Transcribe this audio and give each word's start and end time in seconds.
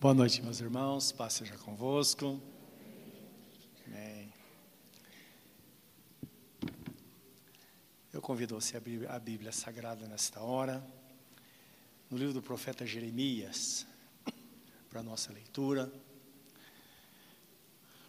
Boa 0.00 0.14
noite, 0.14 0.40
meus 0.42 0.60
irmãos. 0.60 1.10
Paz 1.10 1.32
seja 1.32 1.58
convosco. 1.58 2.40
Amém. 3.84 4.32
Eu 8.12 8.22
convido 8.22 8.54
você 8.54 8.76
a 8.76 8.78
abrir 8.78 9.10
a 9.10 9.18
Bíblia 9.18 9.50
Sagrada 9.50 10.06
nesta 10.06 10.40
hora, 10.40 10.86
no 12.08 12.16
livro 12.16 12.32
do 12.32 12.40
profeta 12.40 12.86
Jeremias, 12.86 13.88
para 14.88 15.02
nossa 15.02 15.32
leitura. 15.32 15.92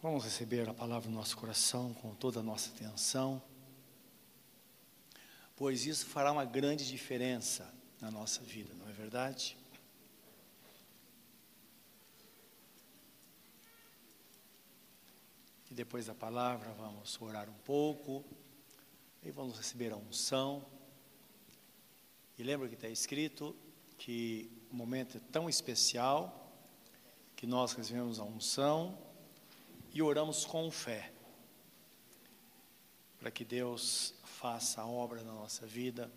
Vamos 0.00 0.22
receber 0.22 0.68
a 0.68 0.72
palavra 0.72 1.10
no 1.10 1.16
nosso 1.16 1.36
coração 1.36 1.92
com 1.94 2.14
toda 2.14 2.38
a 2.38 2.42
nossa 2.44 2.70
atenção, 2.70 3.42
pois 5.56 5.86
isso 5.86 6.06
fará 6.06 6.30
uma 6.30 6.44
grande 6.44 6.86
diferença 6.86 7.68
na 8.00 8.12
nossa 8.12 8.44
vida, 8.44 8.72
não 8.74 8.88
é 8.88 8.92
verdade? 8.92 9.58
Depois 15.80 16.04
da 16.04 16.14
palavra 16.14 16.70
vamos 16.74 17.18
orar 17.22 17.48
um 17.48 17.58
pouco 17.64 18.22
e 19.22 19.30
vamos 19.30 19.56
receber 19.56 19.90
a 19.94 19.96
unção. 19.96 20.62
E 22.36 22.42
lembra 22.42 22.68
que 22.68 22.74
está 22.74 22.86
escrito 22.86 23.56
que 23.96 24.52
o 24.70 24.76
momento 24.76 25.16
é 25.16 25.20
tão 25.32 25.48
especial 25.48 26.52
que 27.34 27.46
nós 27.46 27.72
recebemos 27.72 28.20
a 28.20 28.24
unção 28.24 28.98
e 29.90 30.02
oramos 30.02 30.44
com 30.44 30.70
fé 30.70 31.14
para 33.18 33.30
que 33.30 33.42
Deus 33.42 34.12
faça 34.22 34.82
a 34.82 34.86
obra 34.86 35.22
na 35.22 35.32
nossa 35.32 35.66
vida. 35.66 36.12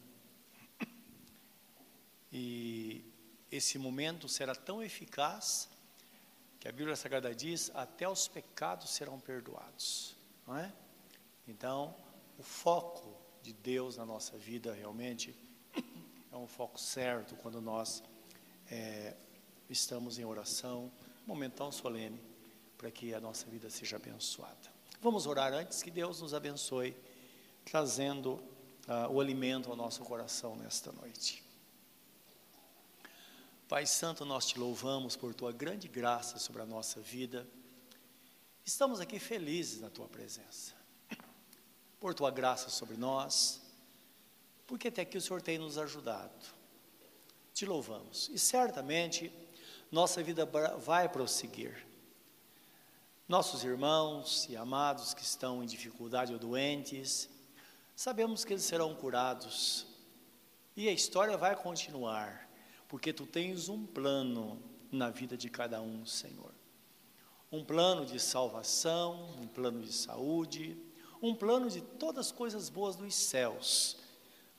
E 2.34 3.02
esse 3.50 3.80
momento 3.80 4.28
será 4.28 4.54
tão 4.54 4.84
eficaz 4.84 5.70
que 6.64 6.70
a 6.70 6.72
Bíblia 6.72 6.96
Sagrada 6.96 7.36
diz: 7.36 7.70
até 7.76 8.08
os 8.08 8.26
pecados 8.26 8.92
serão 8.92 9.20
perdoados, 9.20 10.16
não 10.48 10.56
é? 10.56 10.72
Então, 11.46 11.94
o 12.40 12.42
foco 12.42 13.14
de 13.42 13.52
Deus 13.52 13.98
na 13.98 14.06
nossa 14.06 14.38
vida 14.38 14.74
realmente 14.74 15.36
é 16.32 16.38
um 16.38 16.48
foco 16.48 16.80
certo 16.80 17.36
quando 17.36 17.60
nós 17.60 18.02
é, 18.72 19.14
estamos 19.70 20.18
em 20.18 20.24
oração, 20.24 20.90
um 21.26 21.28
momento 21.28 21.56
tão 21.56 21.70
solene, 21.70 22.22
para 22.78 22.90
que 22.90 23.14
a 23.14 23.20
nossa 23.20 23.46
vida 23.48 23.70
seja 23.70 23.98
abençoada. 23.98 24.72
Vamos 25.02 25.28
orar 25.28 25.52
antes 25.52 25.84
que 25.84 25.92
Deus 25.92 26.22
nos 26.22 26.34
abençoe, 26.34 26.96
trazendo 27.66 28.36
uh, 28.88 29.12
o 29.12 29.20
alimento 29.20 29.70
ao 29.70 29.76
nosso 29.76 30.02
coração 30.06 30.56
nesta 30.56 30.94
noite. 30.94 31.44
Pai 33.74 33.88
Santo, 33.88 34.24
nós 34.24 34.46
te 34.46 34.60
louvamos 34.60 35.16
por 35.16 35.34
tua 35.34 35.52
grande 35.52 35.88
graça 35.88 36.38
sobre 36.38 36.62
a 36.62 36.66
nossa 36.66 37.02
vida. 37.02 37.50
Estamos 38.64 39.00
aqui 39.00 39.18
felizes 39.18 39.82
na 39.82 39.90
tua 39.90 40.08
presença, 40.08 40.76
por 42.00 42.14
tua 42.14 42.30
graça 42.30 42.70
sobre 42.70 42.96
nós, 42.98 43.64
porque 44.68 44.90
até 44.90 45.02
aqui 45.02 45.18
o 45.18 45.22
Senhor 45.22 45.42
tem 45.42 45.58
nos 45.58 45.80
ajudado. 45.80 46.46
Te 47.52 47.66
louvamos 47.66 48.30
e 48.32 48.38
certamente 48.38 49.34
nossa 49.92 50.22
vida 50.22 50.46
vai 50.78 51.10
prosseguir. 51.10 51.84
Nossos 53.28 53.64
irmãos 53.64 54.48
e 54.50 54.56
amados 54.56 55.16
que 55.16 55.24
estão 55.24 55.64
em 55.64 55.66
dificuldade 55.66 56.32
ou 56.32 56.38
doentes, 56.38 57.28
sabemos 57.96 58.46
que 58.46 58.54
eles 58.54 58.66
serão 58.66 58.94
curados 58.94 59.88
e 60.76 60.88
a 60.88 60.92
história 60.92 61.36
vai 61.36 61.56
continuar 61.56 62.43
porque 62.94 63.12
tu 63.12 63.26
tens 63.26 63.70
um 63.70 63.88
plano 63.88 64.62
na 64.92 65.10
vida 65.10 65.36
de 65.36 65.50
cada 65.50 65.82
um, 65.82 66.06
Senhor. 66.06 66.54
Um 67.52 67.66
plano 67.66 68.06
de 68.06 68.20
salvação, 68.20 69.32
um 69.42 69.48
plano 69.48 69.82
de 69.82 69.92
saúde, 69.92 70.78
um 71.20 71.34
plano 71.34 71.72
de 71.72 71.82
todas 71.82 72.28
as 72.28 72.32
coisas 72.32 72.70
boas 72.70 72.96
dos 72.96 73.16
céus. 73.16 73.98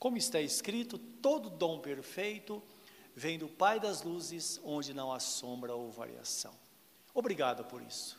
Como 0.01 0.17
está 0.17 0.41
escrito, 0.41 0.99
todo 0.99 1.49
dom 1.49 1.79
perfeito 1.79 2.61
vem 3.15 3.39
do 3.39 3.47
Pai 3.47 3.79
das 3.79 4.03
luzes, 4.03 4.61
onde 4.65 4.93
não 4.93 5.13
há 5.13 5.21
sombra 5.21 5.73
ou 5.73 5.89
variação. 5.93 6.55
Obrigado 7.15 7.65
por 7.65 7.81
isso. 7.83 8.19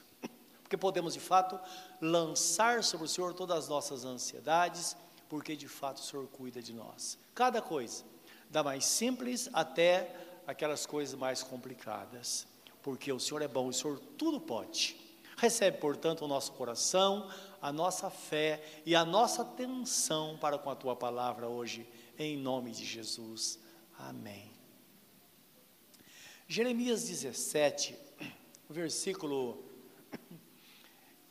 Porque 0.64 0.78
podemos 0.78 1.14
de 1.14 1.20
fato 1.20 1.60
lançar 2.00 2.86
sobre 2.86 3.06
o 3.06 3.10
Senhor 3.10 3.34
todas 3.34 3.58
as 3.58 3.68
nossas 3.68 4.06
ansiedades, 4.06 4.96
porque 5.28 5.58
de 5.58 5.68
fato 5.68 5.98
o 5.98 6.06
Senhor 6.06 6.26
cuida 6.30 6.62
de 6.62 6.72
nós. 6.72 7.18
Cada 7.34 7.62
coisa 7.62 8.15
da 8.50 8.64
mais 8.64 8.86
simples 8.86 9.50
até 9.54 10.16
aquelas 10.48 10.86
coisas 10.86 11.18
mais 11.18 11.42
complicadas, 11.44 12.48
porque 12.82 13.12
o 13.12 13.20
Senhor 13.20 13.42
é 13.42 13.48
bom, 13.48 13.68
o 13.68 13.74
Senhor 13.74 14.00
tudo 14.18 14.40
pode. 14.40 14.96
Recebe, 15.38 15.78
portanto, 15.78 16.24
o 16.24 16.28
nosso 16.28 16.54
coração, 16.54 17.30
a 17.62 17.72
nossa 17.72 18.10
fé 18.10 18.64
e 18.86 18.96
a 18.96 19.04
nossa 19.04 19.42
atenção 19.42 20.38
para 20.38 20.58
com 20.58 20.70
a 20.70 20.76
tua 20.76 20.96
palavra 20.96 21.48
hoje, 21.48 21.88
em 22.18 22.38
nome 22.38 22.72
de 22.72 22.86
Jesus. 22.86 23.60
Amém. 23.98 24.52
Jeremias 26.48 27.04
17, 27.06 27.98
versículo 28.70 29.64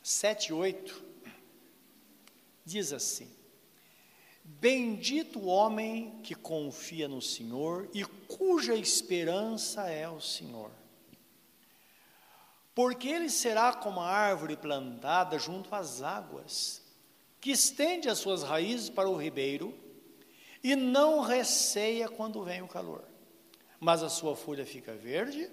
7 0.03 0.49
e 0.49 0.53
8, 0.53 1.03
diz 2.65 2.91
assim: 2.91 3.31
Bendito 4.47 5.39
o 5.39 5.47
homem 5.47 6.19
que 6.21 6.35
confia 6.35 7.07
no 7.07 7.19
Senhor 7.19 7.89
e 7.95 8.05
cuja 8.05 8.75
esperança 8.75 9.89
é 9.89 10.07
o 10.07 10.21
Senhor. 10.21 10.69
Porque 12.75 13.07
ele 13.07 13.29
será 13.29 13.73
como 13.73 13.99
a 13.99 14.07
árvore 14.07 14.55
plantada 14.55 15.39
junto 15.39 15.73
às 15.73 16.03
águas, 16.03 16.83
que 17.41 17.49
estende 17.49 18.07
as 18.07 18.19
suas 18.19 18.43
raízes 18.43 18.87
para 18.87 19.09
o 19.09 19.17
ribeiro 19.17 19.73
e 20.63 20.75
não 20.75 21.21
receia 21.21 22.07
quando 22.07 22.43
vem 22.43 22.61
o 22.61 22.67
calor. 22.67 23.03
Mas 23.79 24.03
a 24.03 24.09
sua 24.09 24.35
folha 24.35 24.65
fica 24.65 24.93
verde, 24.93 25.49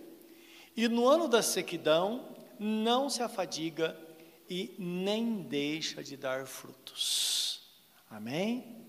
e 0.77 0.87
no 0.87 1.09
ano 1.09 1.29
da 1.29 1.43
sequidão 1.43 2.37
não 2.59 3.09
se 3.09 3.23
afadiga 3.23 3.99
e 4.51 4.75
nem 4.79 5.43
deixa 5.43 6.05
de 6.05 6.15
dar 6.15 6.47
frutos. 6.47 7.63
Amém? 8.11 8.82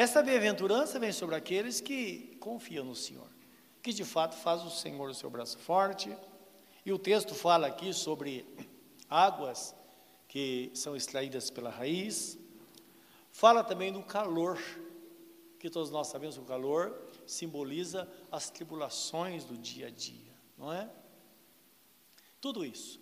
Esta 0.00 0.22
bem-aventurança 0.22 0.98
vem 0.98 1.12
sobre 1.12 1.36
aqueles 1.36 1.78
que 1.78 2.34
confiam 2.40 2.86
no 2.86 2.94
Senhor, 2.94 3.28
que 3.82 3.92
de 3.92 4.02
fato 4.02 4.34
faz 4.34 4.64
o 4.64 4.70
Senhor 4.70 5.10
o 5.10 5.12
seu 5.12 5.28
braço 5.28 5.58
forte. 5.58 6.16
E 6.86 6.90
o 6.90 6.98
texto 6.98 7.34
fala 7.34 7.66
aqui 7.66 7.92
sobre 7.92 8.46
águas 9.10 9.74
que 10.26 10.70
são 10.72 10.96
extraídas 10.96 11.50
pela 11.50 11.68
raiz. 11.68 12.38
Fala 13.30 13.62
também 13.62 13.92
do 13.92 14.02
calor, 14.02 14.58
que 15.58 15.68
todos 15.68 15.90
nós 15.90 16.06
sabemos 16.06 16.38
que 16.38 16.42
o 16.42 16.46
calor 16.46 16.98
simboliza 17.26 18.10
as 18.32 18.48
tribulações 18.48 19.44
do 19.44 19.58
dia 19.58 19.88
a 19.88 19.90
dia, 19.90 20.32
não 20.56 20.72
é? 20.72 20.88
Tudo 22.40 22.64
isso. 22.64 22.98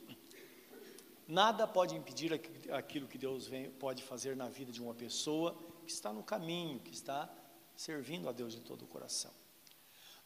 Nada 1.29 1.65
pode 1.65 1.95
impedir 1.95 2.33
aquilo 2.73 3.07
que 3.07 3.19
Deus 3.19 3.47
vem, 3.47 3.71
pode 3.71 4.03
fazer 4.03 4.35
na 4.35 4.49
vida 4.49 4.73
de 4.73 4.83
uma 4.83 4.95
pessoa 4.95 5.57
que 5.89 5.95
está 5.95 6.13
no 6.13 6.23
caminho, 6.23 6.79
que 6.81 6.93
está 6.93 7.31
servindo 7.75 8.29
a 8.29 8.33
Deus 8.33 8.53
de 8.53 8.61
todo 8.61 8.83
o 8.83 8.87
coração. 8.87 9.31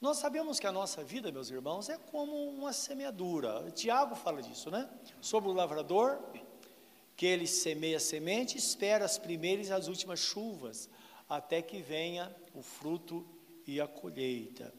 Nós 0.01 0.17
sabemos 0.17 0.59
que 0.59 0.67
a 0.67 0.73
nossa 0.73 1.05
vida, 1.05 1.31
meus 1.31 1.51
irmãos, 1.51 1.89
é 1.89 1.97
como 1.97 2.35
uma 2.49 2.73
semeadura. 2.73 3.71
Tiago 3.71 4.17
fala 4.17 4.43
disso, 4.43 4.73
né? 4.73 4.91
Sobre 5.21 5.49
o 5.49 5.53
lavrador, 5.53 6.19
que 7.17 7.27
ele 7.27 7.47
semeia 7.47 7.99
a 7.99 8.01
semente, 8.01 8.59
espera 8.59 9.05
as 9.05 9.19
primeiras 9.19 9.69
e 9.69 9.73
as 9.73 9.87
últimas 9.87 10.19
chuvas, 10.19 10.91
até 11.29 11.63
que 11.63 11.81
venha 11.81 12.35
o 12.53 12.61
fruto 12.61 13.25
e 13.65 13.81
a 13.81 13.87
colheita. 13.87 14.75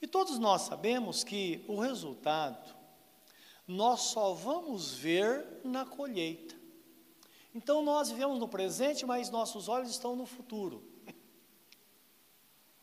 E 0.00 0.06
todos 0.06 0.38
nós 0.38 0.62
sabemos 0.62 1.22
que 1.22 1.66
o 1.68 1.78
resultado 1.78 2.74
nós 3.68 4.00
só 4.00 4.32
vamos 4.32 4.94
ver 4.94 5.60
na 5.62 5.84
colheita. 5.84 6.61
Então 7.54 7.82
nós 7.82 8.10
vivemos 8.10 8.38
no 8.38 8.48
presente, 8.48 9.04
mas 9.04 9.30
nossos 9.30 9.68
olhos 9.68 9.90
estão 9.90 10.16
no 10.16 10.26
futuro. 10.26 10.82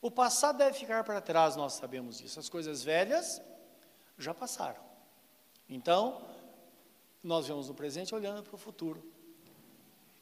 O 0.01 0.09
passado 0.09 0.57
deve 0.57 0.77
ficar 0.77 1.03
para 1.03 1.19
trás, 1.19 1.55
nós 1.55 1.73
sabemos 1.73 2.19
disso. 2.19 2.39
As 2.39 2.47
coisas 2.47 2.83
velhas 2.83 3.41
já 4.17 4.33
passaram. 4.33 4.81
Então, 5.67 6.21
nós 7.21 7.47
vemos 7.47 7.67
no 7.67 7.73
presente 7.73 8.15
olhando 8.15 8.43
para 8.43 8.55
o 8.55 8.57
futuro. 8.57 9.03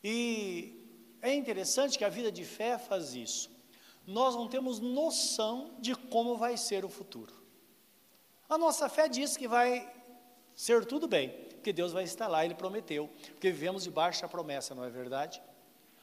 E 0.04 0.84
é 1.22 1.34
interessante 1.34 1.98
que 1.98 2.04
a 2.04 2.10
vida 2.10 2.32
de 2.32 2.44
fé 2.44 2.78
faz 2.78 3.14
isso. 3.14 3.52
Nós 4.06 4.36
não 4.36 4.48
temos 4.48 4.80
noção 4.80 5.76
de 5.80 5.94
como 5.94 6.38
vai 6.38 6.58
ser 6.58 6.84
o 6.84 6.90
futuro. 6.90 7.34
A 8.50 8.58
nossa 8.58 8.88
fé 8.90 9.08
diz 9.08 9.38
que 9.38 9.48
vai 9.48 9.94
ser 10.56 10.86
tudo 10.86 11.08
bem 11.08 11.47
porque 11.68 11.74
Deus 11.74 11.92
vai 11.92 12.06
lá, 12.30 12.46
Ele 12.46 12.56
prometeu, 12.56 13.10
porque 13.32 13.52
vivemos 13.52 13.84
debaixo 13.84 14.22
da 14.22 14.30
promessa, 14.30 14.74
não 14.74 14.86
é 14.86 14.90
verdade? 14.90 15.42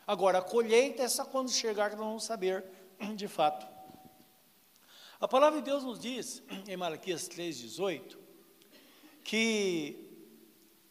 Agora, 0.06 0.36
a 0.36 0.42
colheita 0.42 1.02
é 1.02 1.08
só 1.08 1.24
quando 1.24 1.50
chegar 1.50 1.88
que 1.88 1.96
nós 1.96 2.04
vamos 2.04 2.24
saber 2.24 2.62
de 3.16 3.26
fato. 3.26 3.66
A 5.18 5.26
palavra 5.26 5.60
de 5.60 5.64
Deus 5.64 5.82
nos 5.82 5.98
diz, 5.98 6.42
em 6.68 6.76
Malaquias 6.76 7.26
3,18, 7.30 8.18
que 9.24 10.28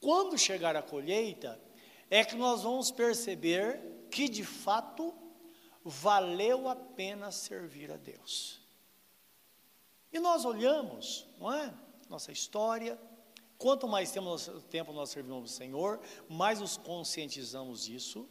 quando 0.01 0.39
chegar 0.39 0.75
a 0.75 0.81
colheita, 0.81 1.61
é 2.09 2.25
que 2.25 2.35
nós 2.35 2.63
vamos 2.63 2.89
perceber 2.89 3.79
que 4.09 4.27
de 4.27 4.43
fato 4.43 5.13
valeu 5.85 6.67
a 6.67 6.75
pena 6.75 7.31
servir 7.31 7.91
a 7.91 7.95
Deus. 7.95 8.59
E 10.11 10.19
nós 10.19 10.43
olhamos, 10.45 11.27
não 11.39 11.53
é? 11.53 11.71
Nossa 12.09 12.31
história, 12.31 12.99
quanto 13.63 13.87
mais 13.87 14.11
tempo 14.11 14.91
nós 14.91 15.09
servimos 15.09 15.49
o 15.49 15.55
Senhor, 15.55 16.01
mais 16.27 16.59
nos 16.59 16.75
conscientizamos 16.75 17.85
disso. 17.85 18.27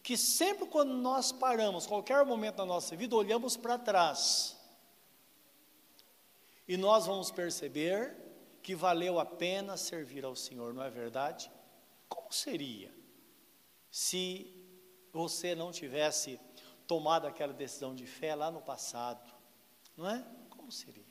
Que 0.00 0.16
sempre 0.16 0.64
quando 0.68 0.92
nós 0.92 1.32
paramos, 1.32 1.88
qualquer 1.88 2.24
momento 2.24 2.58
da 2.58 2.64
nossa 2.64 2.94
vida, 2.94 3.16
olhamos 3.16 3.56
para 3.56 3.76
trás. 3.76 4.56
E 6.68 6.76
nós 6.76 7.04
vamos 7.04 7.32
perceber 7.32 8.16
que 8.62 8.76
valeu 8.76 9.18
a 9.18 9.26
pena 9.26 9.76
servir 9.76 10.24
ao 10.24 10.36
Senhor, 10.36 10.72
não 10.72 10.84
é 10.84 10.90
verdade? 10.90 11.50
Como 12.08 12.32
seria 12.32 12.94
se 13.90 14.78
você 15.12 15.52
não 15.56 15.72
tivesse 15.72 16.38
tomado 16.86 17.26
aquela 17.26 17.52
decisão 17.52 17.92
de 17.92 18.06
fé 18.06 18.36
lá 18.36 18.52
no 18.52 18.62
passado? 18.62 19.34
Não 19.96 20.08
é? 20.08 20.24
Como 20.48 20.70
seria? 20.70 21.05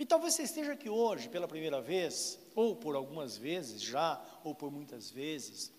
E 0.00 0.06
talvez 0.06 0.32
você 0.32 0.44
esteja 0.44 0.72
aqui 0.72 0.88
hoje 0.88 1.28
pela 1.28 1.46
primeira 1.46 1.78
vez, 1.78 2.40
ou 2.54 2.74
por 2.74 2.96
algumas 2.96 3.36
vezes 3.36 3.82
já, 3.82 4.18
ou 4.42 4.54
por 4.54 4.70
muitas 4.70 5.10
vezes, 5.10 5.70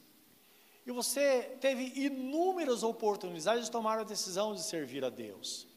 e 0.86 0.92
você 0.92 1.58
teve 1.60 1.86
inúmeras 2.00 2.84
oportunidades 2.84 3.66
de 3.66 3.72
tomar 3.72 3.98
a 3.98 4.04
decisão 4.04 4.54
de 4.54 4.62
servir 4.62 5.04
a 5.04 5.10
Deus. 5.10 5.68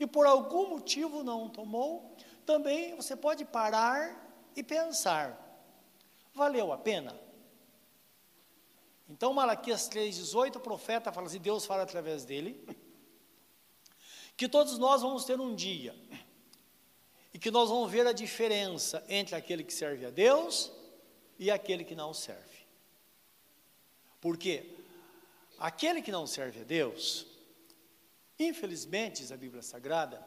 E 0.00 0.06
por 0.06 0.24
algum 0.24 0.70
motivo 0.70 1.22
não 1.22 1.46
tomou, 1.46 2.16
também 2.46 2.96
você 2.96 3.14
pode 3.14 3.44
parar 3.44 4.34
e 4.56 4.62
pensar: 4.62 5.38
valeu 6.32 6.72
a 6.72 6.78
pena? 6.78 7.20
Então, 9.10 9.34
Malaquias 9.34 9.90
3,18, 9.90 10.56
o 10.56 10.60
profeta 10.60 11.12
fala 11.12 11.26
assim: 11.26 11.38
Deus 11.38 11.66
fala 11.66 11.82
através 11.82 12.24
dele, 12.24 12.66
que 14.38 14.48
todos 14.48 14.78
nós 14.78 15.02
vamos 15.02 15.26
ter 15.26 15.38
um 15.38 15.54
dia, 15.54 15.94
que 17.42 17.50
nós 17.50 17.68
vamos 17.68 17.90
ver 17.90 18.06
a 18.06 18.12
diferença 18.12 19.04
entre 19.08 19.34
aquele 19.34 19.64
que 19.64 19.74
serve 19.74 20.06
a 20.06 20.10
Deus 20.10 20.70
e 21.36 21.50
aquele 21.50 21.82
que 21.82 21.96
não 21.96 22.14
serve. 22.14 22.40
Porque 24.20 24.78
aquele 25.58 26.00
que 26.00 26.12
não 26.12 26.24
serve 26.24 26.60
a 26.60 26.62
Deus, 26.62 27.26
infelizmente, 28.38 29.22
diz 29.22 29.32
a 29.32 29.36
Bíblia 29.36 29.60
Sagrada, 29.60 30.24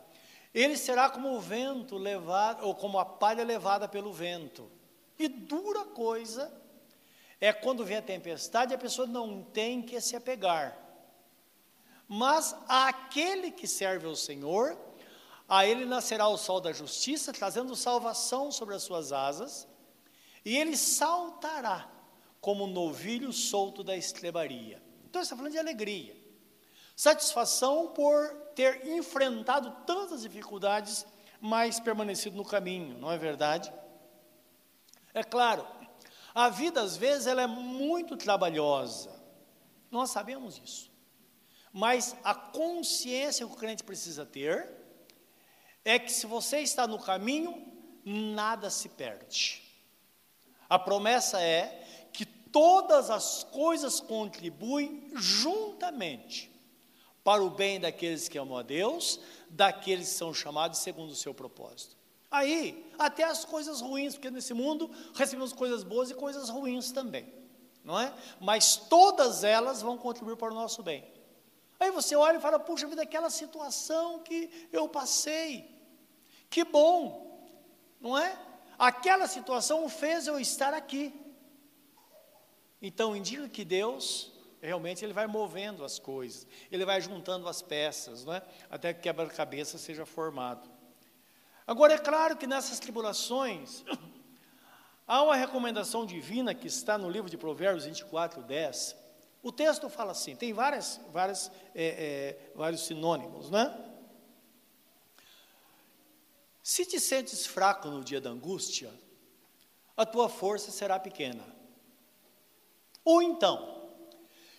ele 0.53 0.75
será 0.75 1.09
como 1.09 1.33
o 1.33 1.39
vento 1.39 1.97
levado, 1.97 2.67
ou 2.67 2.75
como 2.75 3.00
a 3.00 3.06
palha 3.06 3.45
levada 3.45 3.88
pelo 3.88 4.12
vento. 4.12 4.69
E 5.17 5.29
dura 5.29 5.85
coisa 5.85 6.51
é 7.39 7.53
quando 7.53 7.85
vem 7.85 7.95
a 7.95 8.01
tempestade, 8.01 8.73
a 8.73 8.77
pessoa 8.77 9.07
não 9.07 9.41
tem 9.41 9.81
que 9.81 10.01
se 10.01 10.17
apegar. 10.17 10.77
Mas 12.09 12.53
aquele 12.67 13.51
que 13.51 13.67
serve 13.67 14.06
ao 14.06 14.17
Senhor, 14.17 14.77
a 15.47 15.65
ele 15.65 15.86
nascerá 15.86 16.27
o 16.27 16.38
sol 16.38 16.59
da 16.59 16.71
justiça, 16.71 17.31
trazendo 17.31 17.75
salvação 17.75 18.51
sobre 18.51 18.75
as 18.75 18.83
suas 18.83 19.12
asas, 19.12 19.68
e 20.44 20.57
ele 20.57 20.75
saltará 20.75 21.89
como 22.42 22.65
um 22.65 22.71
novilho 22.71 23.31
solto 23.31 23.83
da 23.83 23.95
estrebaria. 23.95 24.81
Então, 25.06 25.21
está 25.21 25.36
falando 25.36 25.51
de 25.51 25.59
alegria. 25.59 26.15
Satisfação 26.95 27.88
por 27.88 28.31
ter 28.56 28.88
enfrentado 28.88 29.71
tantas 29.86 30.21
dificuldades, 30.21 31.06
mas 31.42 31.80
permanecido 31.80 32.36
no 32.36 32.45
caminho, 32.45 32.98
não 32.98 33.12
é 33.12 33.18
verdade? 33.18 33.71
É 35.13 35.24
claro, 35.24 35.65
a 36.33 36.50
vida 36.50 36.81
às 36.81 36.98
vezes 36.98 37.27
ela 37.27 37.41
é 37.41 37.48
muito 37.48 38.18
trabalhosa. 38.18 39.12
Nós 39.89 40.09
sabemos 40.09 40.59
isso. 40.63 40.91
Mas 41.71 42.15
a 42.24 42.33
consciência 42.33 43.45
que 43.45 43.53
o 43.53 43.56
crente 43.56 43.83
precisa 43.83 44.25
ter 44.25 44.85
é 45.86 46.00
que 46.00 46.12
se 46.12 46.26
você 46.26 46.60
está 46.60 46.88
no 46.88 47.00
caminho, 47.00 47.64
nada 48.04 48.72
se 48.72 48.90
perde. 48.90 49.62
A 50.68 50.80
promessa 50.80 51.40
é 51.40 52.08
que 52.12 52.26
todas 52.26 53.12
as 53.12 53.44
coisas 53.44 54.00
contribuem 54.00 55.12
juntamente 55.14 56.52
para 57.24 57.44
o 57.44 57.50
bem 57.52 57.80
daqueles 57.80 58.28
que 58.28 58.38
amam 58.38 58.58
a 58.58 58.64
Deus, 58.64 59.20
daqueles 59.48 60.10
que 60.10 60.16
são 60.16 60.34
chamados 60.34 60.80
segundo 60.80 61.12
o 61.12 61.16
seu 61.16 61.34
propósito. 61.34 61.96
Aí, 62.32 62.92
até 62.98 63.24
as 63.24 63.46
coisas 63.46 63.80
ruins, 63.80 64.16
porque 64.16 64.32
nesse 64.32 64.54
mundo 64.54 64.92
recebemos 65.14 65.54
coisas 65.54 65.84
boas 65.84 66.10
e 66.10 66.16
coisas 66.16 66.50
ruins 66.50 66.92
também, 66.92 67.32
não 67.84 68.00
é? 68.00 68.14
Mas 68.42 68.76
todas 68.76 69.44
elas 69.44 69.82
vão 69.82 69.98
contribuir 69.98 70.36
para 70.36 70.52
o 70.52 70.56
nosso 70.56 70.82
bem. 70.82 71.04
Aí 71.80 71.92
você 71.92 72.16
olha 72.16 72.38
e 72.38 72.42
fala: 72.42 72.60
puxa 72.60 72.88
vida, 72.88 73.04
aquela 73.04 73.30
situação 73.30 74.20
que 74.20 74.68
eu 74.72 74.90
passei, 74.90 75.75
que 76.50 76.63
bom, 76.63 77.50
não 78.00 78.18
é? 78.18 78.38
Aquela 78.77 79.27
situação 79.27 79.88
fez 79.89 80.27
eu 80.27 80.39
estar 80.39 80.74
aqui. 80.74 81.13
Então 82.81 83.15
indica 83.15 83.47
que 83.47 83.63
Deus 83.65 84.31
realmente 84.62 85.06
ele 85.06 85.13
vai 85.13 85.27
movendo 85.27 85.83
as 85.83 86.00
coisas, 86.00 86.47
ele 86.71 86.86
vai 86.86 87.00
juntando 87.00 87.47
as 87.47 87.62
peças, 87.62 88.25
não 88.25 88.33
é? 88.33 88.42
Até 88.69 88.94
que 88.94 89.01
quebra-cabeça 89.01 89.77
seja 89.77 90.06
formado. 90.06 90.69
Agora, 91.68 91.94
é 91.94 91.97
claro 91.97 92.36
que 92.38 92.45
nessas 92.45 92.80
tribulações, 92.80 93.83
há 95.07 95.24
uma 95.24 95.36
recomendação 95.36 96.06
divina 96.06 96.53
que 96.53 96.68
está 96.68 96.98
no 96.98 97.09
livro 97.09 97.30
de 97.30 97.38
Provérbios 97.38 97.86
24, 97.86 98.44
10. 98.44 98.95
O 99.41 99.51
texto 99.51 99.89
fala 99.89 100.12
assim, 100.12 100.36
tem 100.36 100.53
várias, 100.53 101.00
várias, 101.12 101.51
é, 101.74 101.86
é, 101.86 102.51
vários 102.56 102.86
sinônimos, 102.86 103.50
né? 103.50 103.74
Se 106.65 106.83
te 106.83 107.00
sentes 107.00 107.45
fraco 107.45 107.89
no 107.89 108.03
dia 108.03 108.19
da 108.19 108.31
angústia, 108.31 108.91
a 109.95 110.03
tua 110.03 110.27
força 110.27 110.71
será 110.71 111.00
pequena. 111.00 111.45
Ou 113.03 113.21
então, 113.21 113.91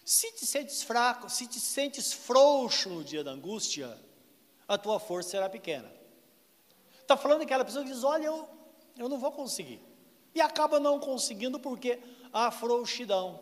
se 0.04 0.30
te 0.30 0.46
sentes 0.46 0.84
fraco, 0.84 1.28
se 1.28 1.48
te 1.48 1.58
sentes 1.58 2.12
frouxo 2.12 2.88
no 2.90 3.02
dia 3.02 3.24
da 3.24 3.32
angústia, 3.32 3.98
a 4.68 4.78
tua 4.78 5.00
força 5.00 5.30
será 5.30 5.48
pequena. 5.48 5.92
Está 7.00 7.16
falando 7.16 7.40
daquela 7.40 7.64
pessoa 7.64 7.84
que 7.84 7.90
diz: 7.90 8.04
Olha, 8.04 8.26
eu, 8.26 8.48
eu 8.96 9.08
não 9.08 9.18
vou 9.18 9.32
conseguir. 9.32 9.82
E 10.32 10.40
acaba 10.40 10.78
não 10.78 11.00
conseguindo 11.00 11.58
porque 11.58 11.98
há 12.32 12.52
frouxidão. 12.52 13.40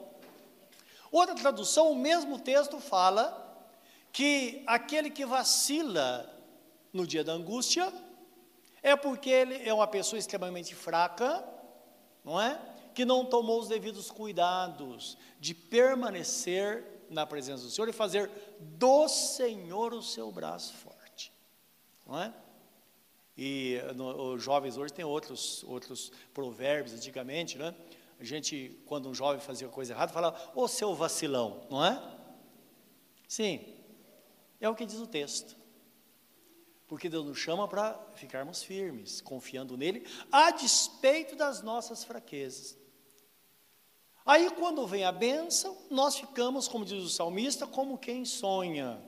Outra 1.13 1.35
tradução, 1.35 1.93
o 1.93 1.97
mesmo 1.97 2.39
texto 2.39 2.81
fala 2.81 3.63
que 4.11 4.63
aquele 4.67 5.11
que 5.11 5.27
vacila 5.27 6.35
no 6.95 7.07
dia 7.07 7.23
da 7.23 7.35
angústia 7.35 7.93
é 8.85 8.95
porque 8.95 9.31
ele 9.31 9.67
é 9.67 9.73
uma 9.73 9.87
pessoa 9.87 10.21
extremamente 10.21 10.75
fraca, 10.75 11.43
não 12.23 12.39
é? 12.39 12.61
Que 12.95 13.03
não 13.07 13.25
tomou 13.25 13.59
os 13.59 13.67
devidos 13.67 14.11
cuidados 14.11 15.17
de 15.41 15.55
permanecer 15.55 16.85
na 17.09 17.25
presença 17.25 17.65
do 17.65 17.71
Senhor 17.71 17.89
e 17.89 17.93
fazer 17.93 18.31
do 18.61 19.09
Senhor 19.09 19.95
o 19.95 20.03
seu 20.03 20.31
braço 20.31 20.75
forte, 20.75 21.33
não 22.07 22.21
é? 22.21 22.33
E 23.37 23.81
no, 23.97 24.35
os 24.35 24.43
jovens 24.43 24.77
hoje 24.77 24.93
têm 24.93 25.05
outros, 25.05 25.65
outros 25.65 26.13
provérbios, 26.35 26.95
antigamente, 26.95 27.57
né? 27.57 27.75
A 28.21 28.23
gente, 28.23 28.79
quando 28.85 29.09
um 29.09 29.15
jovem 29.15 29.41
fazia 29.41 29.67
coisa 29.69 29.95
errada, 29.95 30.13
falava, 30.13 30.53
ô 30.55 30.69
seu 30.69 30.95
vacilão, 30.95 31.63
não 31.71 31.83
é? 31.83 32.01
Sim, 33.27 33.65
é 34.61 34.69
o 34.69 34.75
que 34.75 34.85
diz 34.85 35.01
o 35.01 35.07
texto. 35.07 35.64
Porque 36.95 37.09
Deus 37.09 37.27
nos 37.27 37.39
chama 37.39 37.67
para 37.67 37.99
ficarmos 38.15 38.63
firmes, 38.63 39.21
confiando 39.21 39.77
nele, 39.77 40.07
a 40.31 40.53
despeito 40.53 41.35
das 41.35 41.61
nossas 41.61 42.05
fraquezas. 42.05 42.79
Aí, 44.25 44.49
quando 44.51 44.87
vem 44.87 45.03
a 45.03 45.11
bênção, 45.11 45.77
nós 45.91 46.17
ficamos, 46.17 46.69
como 46.69 46.85
diz 46.85 47.03
o 47.03 47.09
salmista, 47.09 47.67
como 47.67 47.99
quem 47.99 48.25
sonha. 48.25 49.03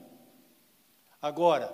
Agora, 1.21 1.73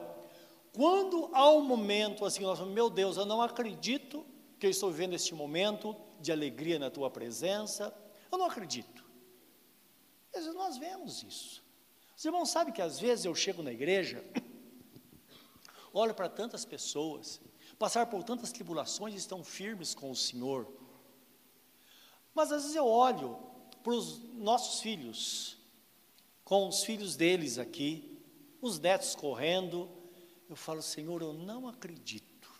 quando 0.71 1.31
há 1.33 1.49
um 1.49 1.63
momento 1.63 2.25
assim, 2.25 2.43
nós 2.43 2.59
falamos, 2.59 2.75
meu 2.75 2.91
Deus, 2.91 3.17
eu 3.17 3.25
não 3.25 3.41
acredito 3.41 4.23
que 4.59 4.67
eu 4.67 4.69
estou 4.69 4.91
vivendo 4.91 5.15
este 5.15 5.33
momento 5.33 5.95
de 6.19 6.31
alegria 6.31 6.77
na 6.77 6.91
tua 6.91 7.09
presença, 7.09 7.91
eu 8.31 8.37
não 8.37 8.45
acredito. 8.45 9.03
Vezes 10.31 10.53
nós 10.53 10.77
vemos 10.77 11.23
isso. 11.23 11.63
Os 12.15 12.23
irmãos 12.23 12.51
sabem 12.51 12.71
que 12.71 12.83
às 12.83 12.99
vezes 12.99 13.25
eu 13.25 13.33
chego 13.33 13.63
na 13.63 13.71
igreja, 13.71 14.23
olho 15.93 16.13
para 16.13 16.27
tantas 16.27 16.65
pessoas, 16.65 17.39
passar 17.77 18.07
por 18.07 18.23
tantas 18.23 18.51
tribulações 18.51 19.13
e 19.13 19.17
estão 19.17 19.43
firmes 19.43 19.93
com 19.93 20.09
o 20.09 20.15
Senhor. 20.15 20.67
Mas 22.33 22.51
às 22.51 22.63
vezes 22.63 22.75
eu 22.75 22.87
olho 22.87 23.37
para 23.83 23.93
os 23.93 24.17
nossos 24.33 24.81
filhos, 24.81 25.57
com 26.43 26.67
os 26.67 26.83
filhos 26.83 27.15
deles 27.15 27.59
aqui, 27.59 28.19
os 28.61 28.79
netos 28.79 29.15
correndo. 29.15 29.89
Eu 30.49 30.55
falo, 30.55 30.81
Senhor, 30.81 31.21
eu 31.21 31.33
não 31.33 31.67
acredito. 31.67 32.51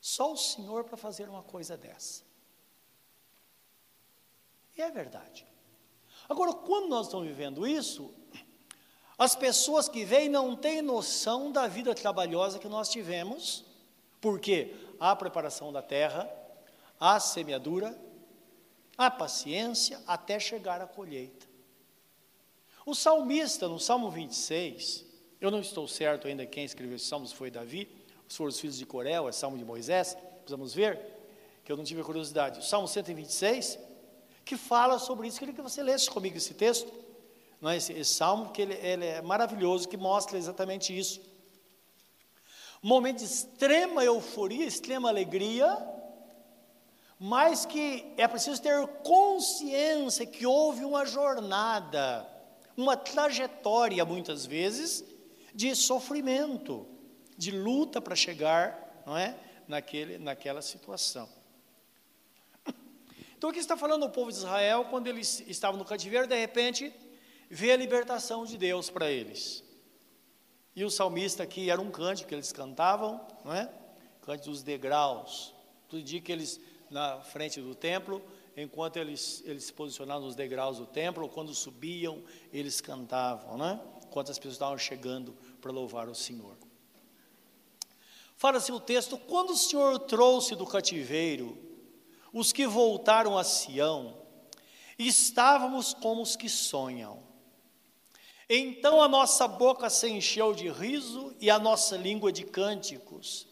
Só 0.00 0.32
o 0.32 0.36
Senhor 0.36 0.84
para 0.84 0.96
fazer 0.96 1.28
uma 1.28 1.42
coisa 1.42 1.76
dessa. 1.76 2.24
E 4.76 4.82
é 4.82 4.90
verdade. 4.90 5.46
Agora, 6.28 6.52
quando 6.52 6.88
nós 6.88 7.06
estamos 7.06 7.28
vivendo 7.28 7.66
isso, 7.66 8.12
as 9.16 9.36
pessoas 9.36 9.88
que 9.88 10.04
vêm 10.04 10.28
não 10.28 10.56
têm 10.56 10.82
noção 10.82 11.52
da 11.52 11.66
vida 11.68 11.94
trabalhosa 11.94 12.58
que 12.58 12.68
nós 12.68 12.88
tivemos, 12.88 13.64
porque 14.20 14.74
há 14.98 15.14
preparação 15.14 15.72
da 15.72 15.80
terra, 15.80 16.28
há 16.98 17.20
semeadura, 17.20 17.96
há 18.98 19.10
paciência 19.10 20.00
até 20.06 20.38
chegar 20.40 20.80
à 20.80 20.86
colheita. 20.86 21.46
O 22.84 22.94
salmista, 22.94 23.68
no 23.68 23.78
Salmo 23.78 24.10
26, 24.10 25.04
eu 25.40 25.50
não 25.50 25.60
estou 25.60 25.86
certo 25.86 26.26
ainda 26.26 26.44
quem 26.44 26.64
escreveu 26.64 26.96
esse 26.96 27.06
salmo, 27.06 27.26
se 27.26 27.34
foi 27.34 27.50
Davi, 27.50 27.88
se 28.28 28.36
foram 28.36 28.48
os 28.48 28.58
filhos 28.58 28.78
de 28.78 28.84
Corel, 28.84 29.28
é 29.28 29.32
Salmo 29.32 29.56
de 29.56 29.64
Moisés, 29.64 30.16
precisamos 30.38 30.74
ver, 30.74 31.00
que 31.64 31.70
eu 31.70 31.76
não 31.76 31.84
tive 31.84 32.02
curiosidade. 32.02 32.58
O 32.58 32.62
Salmo 32.62 32.88
126, 32.88 33.78
que 34.44 34.56
fala 34.56 34.98
sobre 34.98 35.28
isso, 35.28 35.38
queria 35.38 35.54
que 35.54 35.62
você 35.62 35.82
lesse 35.82 36.10
comigo 36.10 36.36
esse 36.36 36.52
texto, 36.52 37.03
não 37.64 37.70
é? 37.70 37.78
esse, 37.78 37.94
esse 37.94 38.12
salmo, 38.12 38.50
que 38.50 38.60
ele, 38.60 38.74
ele 38.74 39.06
é 39.06 39.22
maravilhoso, 39.22 39.88
que 39.88 39.96
mostra 39.96 40.36
exatamente 40.36 40.96
isso. 40.96 41.18
Um 42.82 42.88
momento 42.88 43.20
de 43.20 43.24
extrema 43.24 44.04
euforia, 44.04 44.66
extrema 44.66 45.08
alegria, 45.08 45.74
mas 47.18 47.64
que 47.64 48.12
é 48.18 48.28
preciso 48.28 48.60
ter 48.60 48.86
consciência 49.02 50.26
que 50.26 50.44
houve 50.44 50.84
uma 50.84 51.06
jornada, 51.06 52.28
uma 52.76 52.98
trajetória, 52.98 54.04
muitas 54.04 54.44
vezes, 54.44 55.02
de 55.54 55.74
sofrimento, 55.74 56.86
de 57.34 57.50
luta 57.50 57.98
para 57.98 58.14
chegar 58.14 59.02
não 59.06 59.16
é, 59.16 59.34
naquele, 59.66 60.18
naquela 60.18 60.60
situação. 60.60 61.26
Então, 63.38 63.48
aqui 63.48 63.58
está 63.58 63.76
falando 63.76 64.04
o 64.04 64.10
povo 64.10 64.30
de 64.30 64.36
Israel, 64.36 64.86
quando 64.90 65.06
eles 65.06 65.42
estavam 65.46 65.78
no 65.78 65.84
cativeiro, 65.84 66.26
de 66.26 66.38
repente, 66.38 66.92
vê 67.54 67.70
a 67.70 67.76
libertação 67.76 68.44
de 68.44 68.58
Deus 68.58 68.90
para 68.90 69.08
eles. 69.08 69.62
E 70.74 70.84
o 70.84 70.90
salmista 70.90 71.44
aqui 71.44 71.70
era 71.70 71.80
um 71.80 71.88
cântico 71.88 72.28
que 72.28 72.34
eles 72.34 72.52
cantavam, 72.52 73.24
não 73.44 73.54
é? 73.54 73.72
Cântico 74.22 74.50
dos 74.50 74.64
degraus. 74.64 75.54
Todo 75.88 76.02
dia 76.02 76.20
que 76.20 76.32
eles, 76.32 76.60
na 76.90 77.20
frente 77.20 77.60
do 77.60 77.72
templo, 77.72 78.20
enquanto 78.56 78.96
eles, 78.96 79.40
eles 79.46 79.64
se 79.64 79.72
posicionavam 79.72 80.26
nos 80.26 80.34
degraus 80.34 80.78
do 80.78 80.86
templo, 80.86 81.28
quando 81.28 81.54
subiam, 81.54 82.24
eles 82.52 82.80
cantavam, 82.80 83.56
né? 83.56 83.80
Enquanto 84.04 84.32
as 84.32 84.38
pessoas 84.38 84.54
estavam 84.54 84.76
chegando 84.76 85.32
para 85.60 85.70
louvar 85.70 86.08
o 86.08 86.14
Senhor. 86.14 86.56
Fala-se 88.36 88.72
o 88.72 88.80
texto: 88.80 89.16
quando 89.16 89.50
o 89.50 89.56
Senhor 89.56 90.00
trouxe 90.00 90.56
do 90.56 90.66
cativeiro 90.66 91.56
os 92.32 92.52
que 92.52 92.66
voltaram 92.66 93.38
a 93.38 93.44
Sião, 93.44 94.18
estávamos 94.98 95.94
como 95.94 96.20
os 96.20 96.34
que 96.34 96.48
sonham. 96.48 97.33
Então 98.48 99.02
a 99.02 99.08
nossa 99.08 99.48
boca 99.48 99.88
se 99.88 100.08
encheu 100.08 100.52
de 100.52 100.68
riso 100.68 101.34
e 101.40 101.50
a 101.50 101.58
nossa 101.58 101.96
língua 101.96 102.30
de 102.30 102.44
cânticos. 102.44 103.46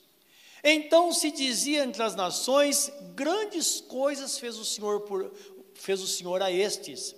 Então 0.63 1.13
se 1.13 1.31
dizia 1.31 1.85
entre 1.85 2.03
as 2.03 2.15
nações: 2.15 2.93
grandes 3.15 3.81
coisas 3.81 4.39
fez 4.39 4.59
o 4.59 4.65
Senhor 4.65 5.01
por 5.01 5.33
fez 5.75 6.01
o 6.01 6.07
Senhor 6.07 6.43
a 6.43 6.51
estes. 6.51 7.15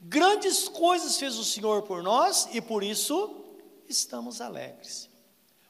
Grandes 0.00 0.68
coisas 0.68 1.16
fez 1.16 1.38
o 1.38 1.44
Senhor 1.44 1.82
por 1.82 2.02
nós 2.02 2.48
e 2.52 2.60
por 2.60 2.82
isso 2.82 3.44
estamos 3.88 4.40
alegres. 4.40 5.08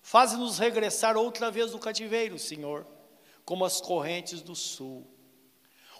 Faze-nos 0.00 0.58
regressar 0.58 1.16
outra 1.16 1.50
vez 1.50 1.72
do 1.72 1.78
cativeiro, 1.78 2.38
Senhor, 2.38 2.86
como 3.44 3.64
as 3.64 3.80
correntes 3.80 4.40
do 4.40 4.54
sul. 4.54 5.06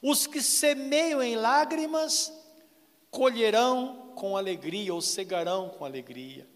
Os 0.03 0.27
que 0.27 0.41
semeiam 0.41 1.23
em 1.23 1.37
lágrimas 1.37 2.33
colherão 3.11 4.02
com 4.13 4.37
alegria 4.37 4.93
ou 4.95 5.01
cegarão 5.01 5.69
com 5.69 5.85
alegria. 5.85 6.49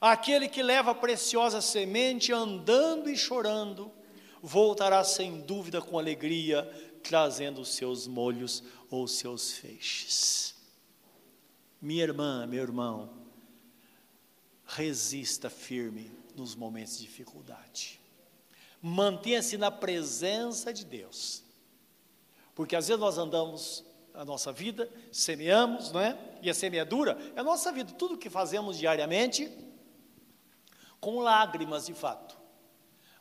Aquele 0.00 0.48
que 0.48 0.62
leva 0.62 0.90
a 0.90 0.94
preciosa 0.94 1.60
semente 1.60 2.32
andando 2.32 3.08
e 3.08 3.16
chorando, 3.16 3.90
voltará 4.42 5.02
sem 5.02 5.40
dúvida 5.40 5.80
com 5.80 5.98
alegria, 5.98 6.62
trazendo 7.02 7.62
os 7.62 7.74
seus 7.74 8.06
molhos 8.06 8.62
ou 8.90 9.08
seus 9.08 9.52
feixes. 9.52 10.54
Minha 11.80 12.02
irmã, 12.02 12.46
meu 12.46 12.62
irmão, 12.62 13.10
resista 14.66 15.48
firme 15.48 16.10
nos 16.36 16.54
momentos 16.54 16.98
de 16.98 17.04
dificuldade. 17.04 18.00
Mantenha-se 18.80 19.56
na 19.56 19.70
presença 19.70 20.72
de 20.72 20.84
Deus. 20.84 21.42
Porque 22.54 22.76
às 22.76 22.88
vezes 22.88 23.00
nós 23.00 23.18
andamos 23.18 23.84
a 24.14 24.24
nossa 24.24 24.52
vida, 24.52 24.88
semeamos, 25.10 25.90
não 25.90 26.00
é? 26.00 26.16
E 26.40 26.48
a 26.48 26.54
semeadura 26.54 27.18
é 27.34 27.40
a 27.40 27.44
nossa 27.44 27.72
vida, 27.72 27.92
tudo 27.92 28.16
que 28.16 28.30
fazemos 28.30 28.78
diariamente 28.78 29.50
com 31.00 31.18
lágrimas 31.18 31.86
de 31.86 31.94
fato. 31.94 32.38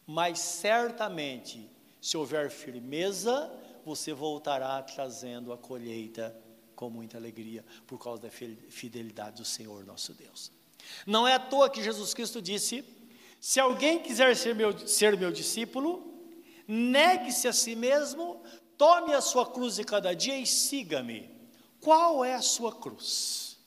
Mas 0.06 0.40
certamente, 0.40 1.70
se 2.00 2.16
houver 2.16 2.50
firmeza, 2.50 3.52
você 3.84 4.14
voltará 4.14 4.82
trazendo 4.84 5.52
a 5.52 5.58
colheita 5.58 6.36
com 6.76 6.90
muita 6.90 7.18
alegria, 7.18 7.64
por 7.88 7.98
causa 7.98 8.24
da 8.24 8.30
fidelidade 8.30 9.38
do 9.38 9.46
Senhor 9.46 9.86
nosso 9.86 10.14
Deus. 10.14 10.52
Não 11.06 11.28
é 11.28 11.34
à 11.34 11.40
toa 11.40 11.70
que 11.70 11.84
Jesus 11.84 12.14
Cristo 12.14 12.42
disse: 12.42 12.84
se 13.40 13.60
alguém 13.60 14.00
quiser 14.00 14.36
ser 14.36 14.56
meu, 14.56 14.78
ser 14.88 15.18
meu 15.18 15.32
discípulo, 15.32 16.14
negue-se 16.68 17.48
a 17.48 17.54
si 17.54 17.76
mesmo, 17.76 18.42
tome 18.78 19.14
a 19.14 19.22
sua 19.22 19.52
cruz 19.52 19.76
de 19.76 19.84
cada 19.84 20.16
dia 20.16 20.38
e 20.38 20.46
siga-me. 20.46 21.32
Qual 21.80 22.24
é 22.24 22.34
a 22.34 22.42
sua 22.42 22.74
cruz? 22.76 23.58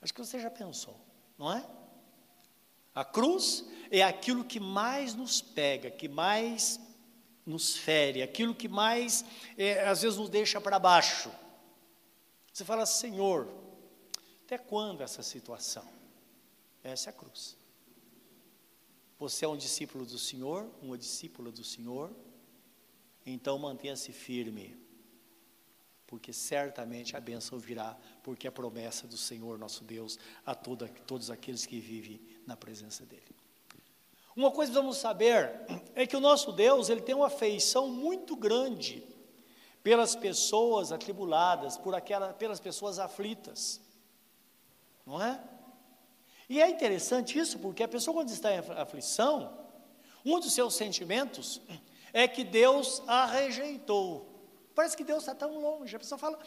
Acho 0.00 0.12
que 0.12 0.24
você 0.24 0.38
já 0.38 0.50
pensou 0.50 1.06
não 1.38 1.52
é? 1.52 1.66
A 2.94 3.04
cruz 3.04 3.64
é 3.90 4.02
aquilo 4.02 4.44
que 4.44 4.58
mais 4.58 5.14
nos 5.14 5.40
pega, 5.40 5.90
que 5.90 6.08
mais 6.08 6.80
nos 7.44 7.76
fere, 7.76 8.22
aquilo 8.22 8.54
que 8.54 8.68
mais, 8.68 9.24
é, 9.56 9.86
às 9.86 10.02
vezes, 10.02 10.18
nos 10.18 10.28
deixa 10.28 10.60
para 10.60 10.78
baixo. 10.78 11.30
Você 12.52 12.64
fala, 12.64 12.86
Senhor, 12.86 13.48
até 14.44 14.56
quando 14.56 15.02
essa 15.02 15.22
situação? 15.22 15.86
Essa 16.82 17.10
é 17.10 17.12
a 17.12 17.12
cruz. 17.12 17.56
Você 19.18 19.44
é 19.44 19.48
um 19.48 19.56
discípulo 19.56 20.04
do 20.04 20.18
Senhor, 20.18 20.70
uma 20.82 20.98
discípula 20.98 21.50
do 21.50 21.64
Senhor, 21.64 22.14
então 23.24 23.58
mantenha-se 23.58 24.12
firme 24.12 24.86
porque 26.06 26.32
certamente 26.32 27.16
a 27.16 27.20
bênção 27.20 27.58
virá, 27.58 27.96
porque 28.22 28.46
é 28.46 28.50
promessa 28.50 29.06
do 29.06 29.16
Senhor 29.16 29.58
nosso 29.58 29.82
Deus 29.82 30.18
a 30.44 30.54
toda, 30.54 30.88
todos 31.06 31.30
aqueles 31.30 31.66
que 31.66 31.80
vivem 31.80 32.20
na 32.46 32.56
presença 32.56 33.04
dEle. 33.04 33.34
Uma 34.36 34.50
coisa 34.50 34.70
que 34.70 34.78
vamos 34.78 34.98
saber 34.98 35.50
é 35.94 36.06
que 36.06 36.16
o 36.16 36.20
nosso 36.20 36.52
Deus 36.52 36.88
ele 36.88 37.00
tem 37.00 37.14
uma 37.14 37.26
afeição 37.26 37.88
muito 37.88 38.36
grande 38.36 39.02
pelas 39.82 40.14
pessoas 40.14 40.92
atribuladas, 40.92 41.76
por 41.76 41.94
aquela, 41.94 42.32
pelas 42.32 42.60
pessoas 42.60 42.98
aflitas, 42.98 43.80
não 45.04 45.20
é? 45.22 45.42
E 46.48 46.60
é 46.60 46.68
interessante 46.68 47.38
isso, 47.38 47.58
porque 47.58 47.82
a 47.82 47.88
pessoa 47.88 48.14
quando 48.14 48.28
está 48.30 48.52
em 48.52 48.58
aflição, 48.58 49.58
um 50.24 50.38
dos 50.38 50.52
seus 50.52 50.74
sentimentos 50.74 51.60
é 52.12 52.26
que 52.26 52.44
Deus 52.44 53.02
a 53.06 53.26
rejeitou. 53.26 54.26
Parece 54.74 54.96
que 54.96 55.04
Deus 55.04 55.20
está 55.20 55.34
tão 55.34 55.58
longe. 55.60 55.94
A 55.96 55.98
pessoa 55.98 56.18
fala, 56.18 56.38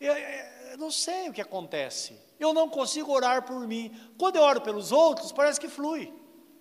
eu, 0.00 0.14
eu, 0.14 0.78
não 0.78 0.90
sei 0.90 1.28
o 1.28 1.32
que 1.32 1.40
acontece. 1.40 2.18
Eu 2.38 2.52
não 2.52 2.68
consigo 2.68 3.12
orar 3.12 3.42
por 3.42 3.66
mim. 3.66 3.94
Quando 4.16 4.36
eu 4.36 4.42
oro 4.42 4.60
pelos 4.60 4.92
outros, 4.92 5.32
parece 5.32 5.60
que 5.60 5.68
flui. 5.68 6.12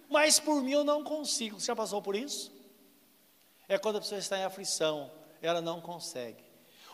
Mas 0.10 0.40
por 0.40 0.62
mim 0.62 0.72
eu 0.72 0.84
não 0.84 1.04
consigo. 1.04 1.60
Você 1.60 1.68
já 1.68 1.76
passou 1.76 2.02
por 2.02 2.16
isso? 2.16 2.52
É 3.68 3.78
quando 3.78 3.98
a 3.98 4.02
pessoa 4.02 4.20
está 4.20 4.38
em 4.38 4.44
aflição, 4.44 5.12
ela 5.42 5.62
não 5.62 5.82
consegue. 5.82 6.44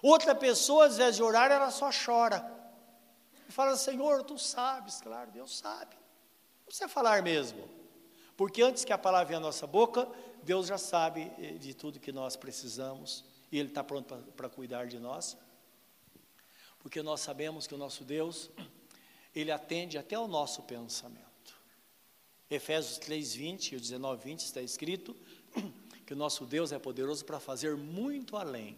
Outra 0.01 0.35
pessoa, 0.35 0.87
às 0.87 0.97
vezes 0.97 1.15
de 1.15 1.23
orar, 1.23 1.51
ela 1.51 1.71
só 1.71 1.89
chora. 1.91 2.43
Fala, 3.53 3.77
Senhor, 3.77 4.24
tu 4.24 4.39
sabes, 4.39 5.00
claro, 5.00 5.29
Deus 5.29 5.55
sabe. 5.55 5.95
Não 5.95 6.65
precisa 6.65 6.89
falar 6.89 7.22
mesmo. 7.22 7.69
Porque 8.36 8.63
antes 8.63 8.83
que 8.83 8.91
a 8.91 8.98
palavra 8.98 9.27
venha 9.27 9.38
à 9.38 9.41
nossa 9.41 9.67
boca, 9.67 10.10
Deus 10.41 10.65
já 10.65 10.79
sabe 10.79 11.31
eh, 11.38 11.51
de 11.60 11.75
tudo 11.75 12.00
que 12.00 12.12
nós 12.12 12.36
precisamos 12.36 13.24
e 13.51 13.60
Ele 13.60 13.69
está 13.69 13.83
pronto 13.83 14.15
para 14.36 14.50
cuidar 14.50 14.88
de 14.88 14.98
nós, 14.98 15.38
porque 16.79 17.03
nós 17.03 17.22
sabemos 17.22 17.67
que 17.67 17.75
o 17.75 17.77
nosso 17.77 18.03
Deus, 18.03 18.50
Ele 19.36 19.51
atende 19.51 20.00
até 20.00 20.17
o 20.17 20.27
nosso 20.27 20.63
pensamento. 20.63 21.55
Efésios 22.50 22.98
3, 22.98 23.36
20 23.36 23.75
e 23.75 23.79
19, 23.79 24.24
20 24.24 24.39
está 24.39 24.63
escrito 24.63 25.15
que 26.07 26.13
o 26.13 26.17
nosso 26.17 26.43
Deus 26.43 26.72
é 26.72 26.79
poderoso 26.79 27.24
para 27.24 27.39
fazer 27.39 27.77
muito 27.77 28.36
além 28.36 28.75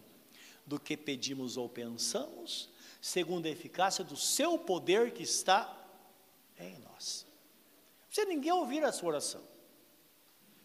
do 0.65 0.77
que 0.77 0.97
pedimos 0.97 1.55
ou 1.55 1.69
pensamos, 1.69 2.74
segundo 3.05 3.45
a 3.45 3.49
eficácia 3.49 4.03
do 4.03 4.17
seu 4.17 4.57
poder 4.57 5.13
que 5.13 5.21
está 5.21 5.71
em 6.57 6.79
nós. 6.79 7.23
Não 8.17 8.25
ninguém 8.25 8.51
ouvir 8.51 8.83
a 8.83 8.91
sua 8.91 9.09
oração. 9.09 9.43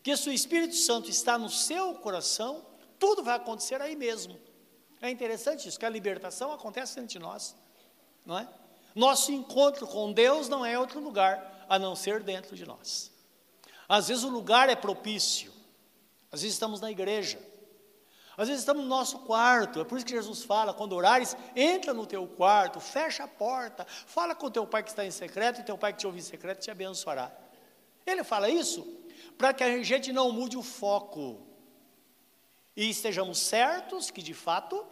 Que 0.03 0.17
se 0.17 0.27
o 0.31 0.33
Espírito 0.33 0.75
Santo 0.75 1.11
está 1.11 1.37
no 1.37 1.51
seu 1.51 1.97
coração, 1.97 2.65
tudo 2.99 3.23
vai 3.23 3.37
acontecer 3.37 3.83
aí 3.83 3.95
mesmo. 3.95 4.41
É 5.03 5.11
interessante 5.11 5.69
isso, 5.69 5.79
que 5.79 5.85
a 5.85 5.91
libertação 5.91 6.51
acontece 6.51 6.99
entre 6.99 7.19
nós, 7.19 7.55
não 8.25 8.39
é? 8.39 8.49
Nosso 8.95 9.31
encontro 9.31 9.87
com 9.87 10.11
Deus 10.11 10.49
não 10.49 10.65
é 10.65 10.79
outro 10.79 10.99
lugar 10.99 11.67
a 11.69 11.79
não 11.79 11.95
ser 11.95 12.23
dentro 12.23 12.57
de 12.57 12.65
nós. 12.65 13.13
Às 13.87 14.09
vezes 14.09 14.25
o 14.25 14.31
lugar 14.31 14.71
é 14.71 14.75
propício, 14.75 15.53
às 16.33 16.41
vezes 16.41 16.55
estamos 16.55 16.81
na 16.81 16.91
igreja, 16.91 17.39
às 18.41 18.49
vezes 18.49 18.63
estamos 18.63 18.83
no 18.83 18.89
nosso 18.89 19.19
quarto, 19.19 19.81
é 19.81 19.85
por 19.85 19.99
isso 19.99 20.07
que 20.07 20.13
Jesus 20.13 20.43
fala: 20.43 20.73
quando 20.73 20.95
orares, 20.95 21.37
entra 21.55 21.93
no 21.93 22.07
teu 22.07 22.27
quarto, 22.27 22.81
fecha 22.81 23.25
a 23.25 23.29
porta, 23.29 23.87
fala 24.07 24.35
com 24.35 24.51
teu 24.51 24.67
pai 24.67 24.83
que 24.83 24.89
está 24.89 25.05
em 25.05 25.11
secreto, 25.11 25.61
e 25.61 25.63
teu 25.63 25.77
pai 25.77 25.93
que 25.93 25.99
te 25.99 26.07
ouve 26.07 26.21
em 26.21 26.23
secreto 26.23 26.63
te 26.63 26.71
abençoará. 26.71 27.31
Ele 28.07 28.25
fala 28.25 28.49
isso 28.49 28.87
para 29.37 29.53
que 29.53 29.63
a 29.63 29.83
gente 29.83 30.11
não 30.11 30.33
mude 30.33 30.57
o 30.57 30.63
foco 30.63 31.47
e 32.75 32.89
estejamos 32.89 33.37
certos 33.37 34.11
que 34.11 34.23
de 34.23 34.33
fato 34.33 34.87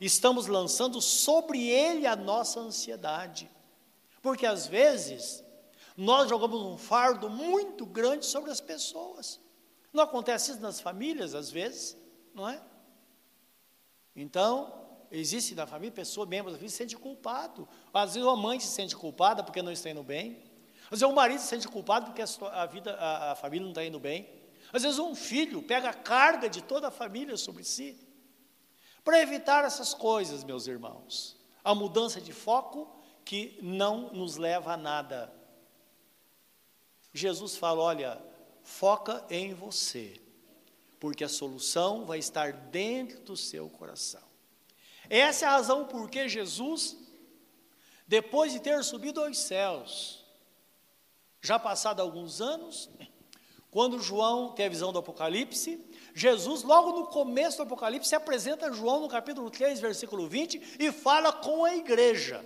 estamos 0.00 0.46
lançando 0.46 1.02
sobre 1.02 1.68
ele 1.68 2.06
a 2.06 2.16
nossa 2.16 2.58
ansiedade. 2.58 3.50
Porque 4.22 4.46
às 4.46 4.66
vezes 4.66 5.44
nós 5.94 6.30
jogamos 6.30 6.62
um 6.62 6.78
fardo 6.78 7.28
muito 7.28 7.84
grande 7.84 8.24
sobre 8.24 8.50
as 8.50 8.62
pessoas. 8.62 9.38
Não 9.92 10.04
acontece 10.04 10.52
isso 10.52 10.60
nas 10.60 10.80
famílias, 10.80 11.34
às 11.34 11.50
vezes, 11.50 11.98
não 12.34 12.48
é? 12.48 12.62
Então, 14.14 14.72
existe 15.10 15.54
na 15.54 15.66
família 15.66 15.92
pessoa, 15.92 16.26
membros 16.26 16.52
da 16.52 16.58
família, 16.58 16.70
se 16.70 16.76
sente 16.76 16.96
culpado. 16.96 17.68
Às 17.92 18.14
vezes 18.14 18.28
a 18.28 18.36
mãe 18.36 18.60
se 18.60 18.68
sente 18.68 18.94
culpada 18.96 19.42
porque 19.42 19.62
não 19.62 19.72
está 19.72 19.90
indo 19.90 20.02
bem. 20.02 20.42
Às 20.84 21.00
vezes 21.00 21.02
o 21.02 21.12
marido 21.12 21.40
se 21.40 21.46
sente 21.46 21.66
culpado 21.66 22.06
porque 22.06 22.22
a, 22.22 22.66
vida, 22.66 22.94
a, 22.94 23.32
a 23.32 23.34
família 23.34 23.64
não 23.64 23.72
está 23.72 23.84
indo 23.84 23.98
bem. 23.98 24.28
Às 24.72 24.82
vezes 24.82 24.98
um 24.98 25.14
filho 25.14 25.62
pega 25.62 25.90
a 25.90 25.94
carga 25.94 26.48
de 26.48 26.62
toda 26.62 26.88
a 26.88 26.90
família 26.90 27.36
sobre 27.36 27.64
si. 27.64 27.98
Para 29.02 29.20
evitar 29.20 29.64
essas 29.64 29.92
coisas, 29.92 30.44
meus 30.44 30.66
irmãos, 30.66 31.36
a 31.62 31.74
mudança 31.74 32.20
de 32.20 32.32
foco 32.32 32.90
que 33.24 33.58
não 33.62 34.12
nos 34.12 34.36
leva 34.36 34.74
a 34.74 34.76
nada. 34.76 35.32
Jesus 37.12 37.56
fala: 37.56 37.82
olha, 37.82 38.22
foca 38.62 39.24
em 39.28 39.54
você 39.54 40.23
porque 40.98 41.24
a 41.24 41.28
solução 41.28 42.04
vai 42.04 42.18
estar 42.18 42.52
dentro 42.52 43.20
do 43.20 43.36
seu 43.36 43.68
coração. 43.68 44.22
Essa 45.08 45.44
é 45.44 45.48
a 45.48 45.52
razão 45.52 45.86
por 45.86 46.08
que 46.08 46.28
Jesus, 46.28 46.96
depois 48.06 48.52
de 48.52 48.60
ter 48.60 48.82
subido 48.82 49.22
aos 49.22 49.38
céus, 49.38 50.24
já 51.42 51.58
passado 51.58 52.00
alguns 52.00 52.40
anos, 52.40 52.88
quando 53.70 54.00
João 54.00 54.52
tem 54.52 54.66
a 54.66 54.70
visão 54.70 54.92
do 54.92 54.98
Apocalipse, 54.98 55.84
Jesus, 56.14 56.62
logo 56.62 56.92
no 56.92 57.06
começo 57.08 57.56
do 57.56 57.64
Apocalipse, 57.64 58.08
se 58.08 58.14
apresenta 58.14 58.68
a 58.68 58.72
João 58.72 59.00
no 59.00 59.08
capítulo 59.08 59.50
3, 59.50 59.80
versículo 59.80 60.28
20, 60.28 60.76
e 60.78 60.92
fala 60.92 61.32
com 61.32 61.64
a 61.64 61.74
igreja. 61.74 62.44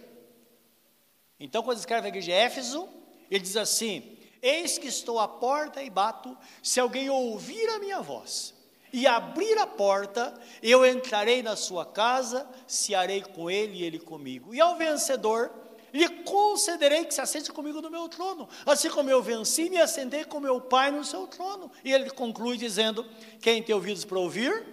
Então, 1.38 1.62
quando 1.62 1.78
escreve 1.78 2.06
a 2.06 2.08
igreja 2.08 2.24
de 2.24 2.32
Éfeso, 2.32 2.88
ele 3.30 3.40
diz 3.40 3.56
assim: 3.56 4.17
Eis 4.40 4.78
que 4.78 4.86
estou 4.86 5.18
à 5.18 5.26
porta 5.26 5.82
e 5.82 5.90
bato, 5.90 6.36
se 6.62 6.78
alguém 6.78 7.10
ouvir 7.10 7.68
a 7.70 7.78
minha 7.78 8.00
voz 8.00 8.54
e 8.92 9.06
abrir 9.06 9.58
a 9.58 9.66
porta, 9.66 10.32
eu 10.62 10.86
entrarei 10.86 11.42
na 11.42 11.56
sua 11.56 11.84
casa, 11.84 12.48
cearei 12.66 13.22
com 13.22 13.50
ele 13.50 13.78
e 13.78 13.84
ele 13.84 13.98
comigo. 13.98 14.54
E 14.54 14.60
ao 14.60 14.76
vencedor, 14.76 15.50
lhe 15.92 16.08
concederei 16.22 17.04
que 17.04 17.14
se 17.14 17.20
assente 17.20 17.52
comigo 17.52 17.80
no 17.80 17.90
meu 17.90 18.08
trono, 18.08 18.48
assim 18.64 18.88
como 18.90 19.10
eu 19.10 19.22
venci 19.22 19.68
me 19.68 19.78
assentei 19.78 20.24
com 20.24 20.40
meu 20.40 20.60
Pai 20.60 20.90
no 20.90 21.04
seu 21.04 21.26
trono. 21.26 21.70
E 21.84 21.92
ele 21.92 22.10
conclui 22.10 22.56
dizendo: 22.56 23.04
Quem 23.40 23.62
tem 23.62 23.74
ouvidos 23.74 24.04
para 24.04 24.18
ouvir, 24.18 24.66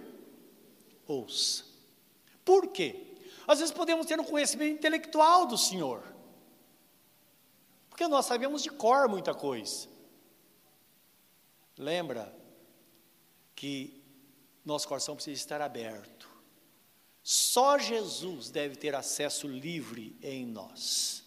ouça. 1.08 1.64
Por 2.44 2.68
quê? 2.68 3.02
Às 3.48 3.60
vezes 3.60 3.74
podemos 3.74 4.06
ter 4.06 4.20
um 4.20 4.24
conhecimento 4.24 4.78
intelectual 4.78 5.46
do 5.46 5.58
Senhor, 5.58 6.02
porque 7.96 8.10
nós 8.10 8.26
sabemos 8.26 8.62
de 8.62 8.70
cor 8.70 9.08
muita 9.08 9.34
coisa. 9.34 9.88
Lembra 11.78 12.38
que 13.56 14.04
nosso 14.66 14.86
coração 14.86 15.16
precisa 15.16 15.40
estar 15.40 15.62
aberto. 15.62 16.28
Só 17.24 17.78
Jesus 17.78 18.50
deve 18.50 18.76
ter 18.76 18.94
acesso 18.94 19.48
livre 19.48 20.20
em 20.22 20.46
nós. 20.46 21.24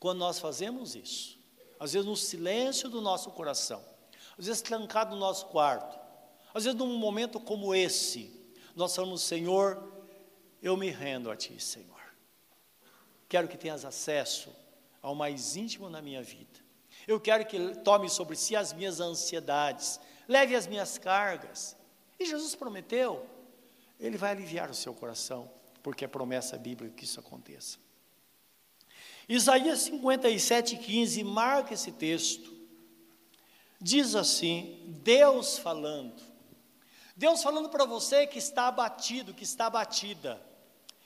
Quando 0.00 0.20
nós 0.20 0.38
fazemos 0.38 0.96
isso, 0.96 1.38
às 1.78 1.92
vezes 1.92 2.08
no 2.08 2.16
silêncio 2.16 2.88
do 2.88 3.02
nosso 3.02 3.30
coração, 3.32 3.84
às 4.38 4.46
vezes 4.46 4.62
trancado 4.62 5.10
no 5.10 5.20
nosso 5.20 5.48
quarto, 5.48 6.00
às 6.54 6.64
vezes 6.64 6.78
num 6.78 6.96
momento 6.96 7.38
como 7.38 7.74
esse, 7.74 8.34
nós 8.74 8.96
falamos, 8.96 9.20
Senhor, 9.20 9.86
eu 10.62 10.78
me 10.78 10.88
rendo 10.88 11.30
a 11.30 11.36
Ti, 11.36 11.60
Senhor. 11.60 12.00
Quero 13.28 13.48
que 13.48 13.58
tenhas 13.58 13.84
acesso 13.84 14.50
ao 15.02 15.14
mais 15.14 15.56
íntimo 15.56 15.88
na 15.88 16.02
minha 16.02 16.22
vida. 16.22 16.60
Eu 17.06 17.20
quero 17.20 17.46
que 17.46 17.56
Ele 17.56 17.74
tome 17.76 18.08
sobre 18.08 18.36
si 18.36 18.54
as 18.54 18.72
minhas 18.72 19.00
ansiedades, 19.00 20.00
leve 20.26 20.54
as 20.54 20.66
minhas 20.66 20.98
cargas. 20.98 21.76
E 22.18 22.26
Jesus 22.26 22.54
prometeu, 22.54 23.26
Ele 23.98 24.16
vai 24.16 24.32
aliviar 24.32 24.70
o 24.70 24.74
seu 24.74 24.92
coração, 24.92 25.50
porque 25.82 26.04
é 26.04 26.08
promessa 26.08 26.58
bíblica 26.58 26.94
que 26.94 27.04
isso 27.04 27.20
aconteça. 27.20 27.78
Isaías 29.28 29.80
57, 29.80 30.76
15 30.76 31.22
marca 31.24 31.74
esse 31.74 31.92
texto. 31.92 32.56
Diz 33.80 34.14
assim: 34.14 34.82
Deus 35.02 35.58
falando. 35.58 36.22
Deus 37.14 37.42
falando 37.42 37.68
para 37.68 37.84
você 37.84 38.26
que 38.26 38.38
está 38.38 38.68
abatido, 38.68 39.34
que 39.34 39.44
está 39.44 39.66
abatida, 39.66 40.40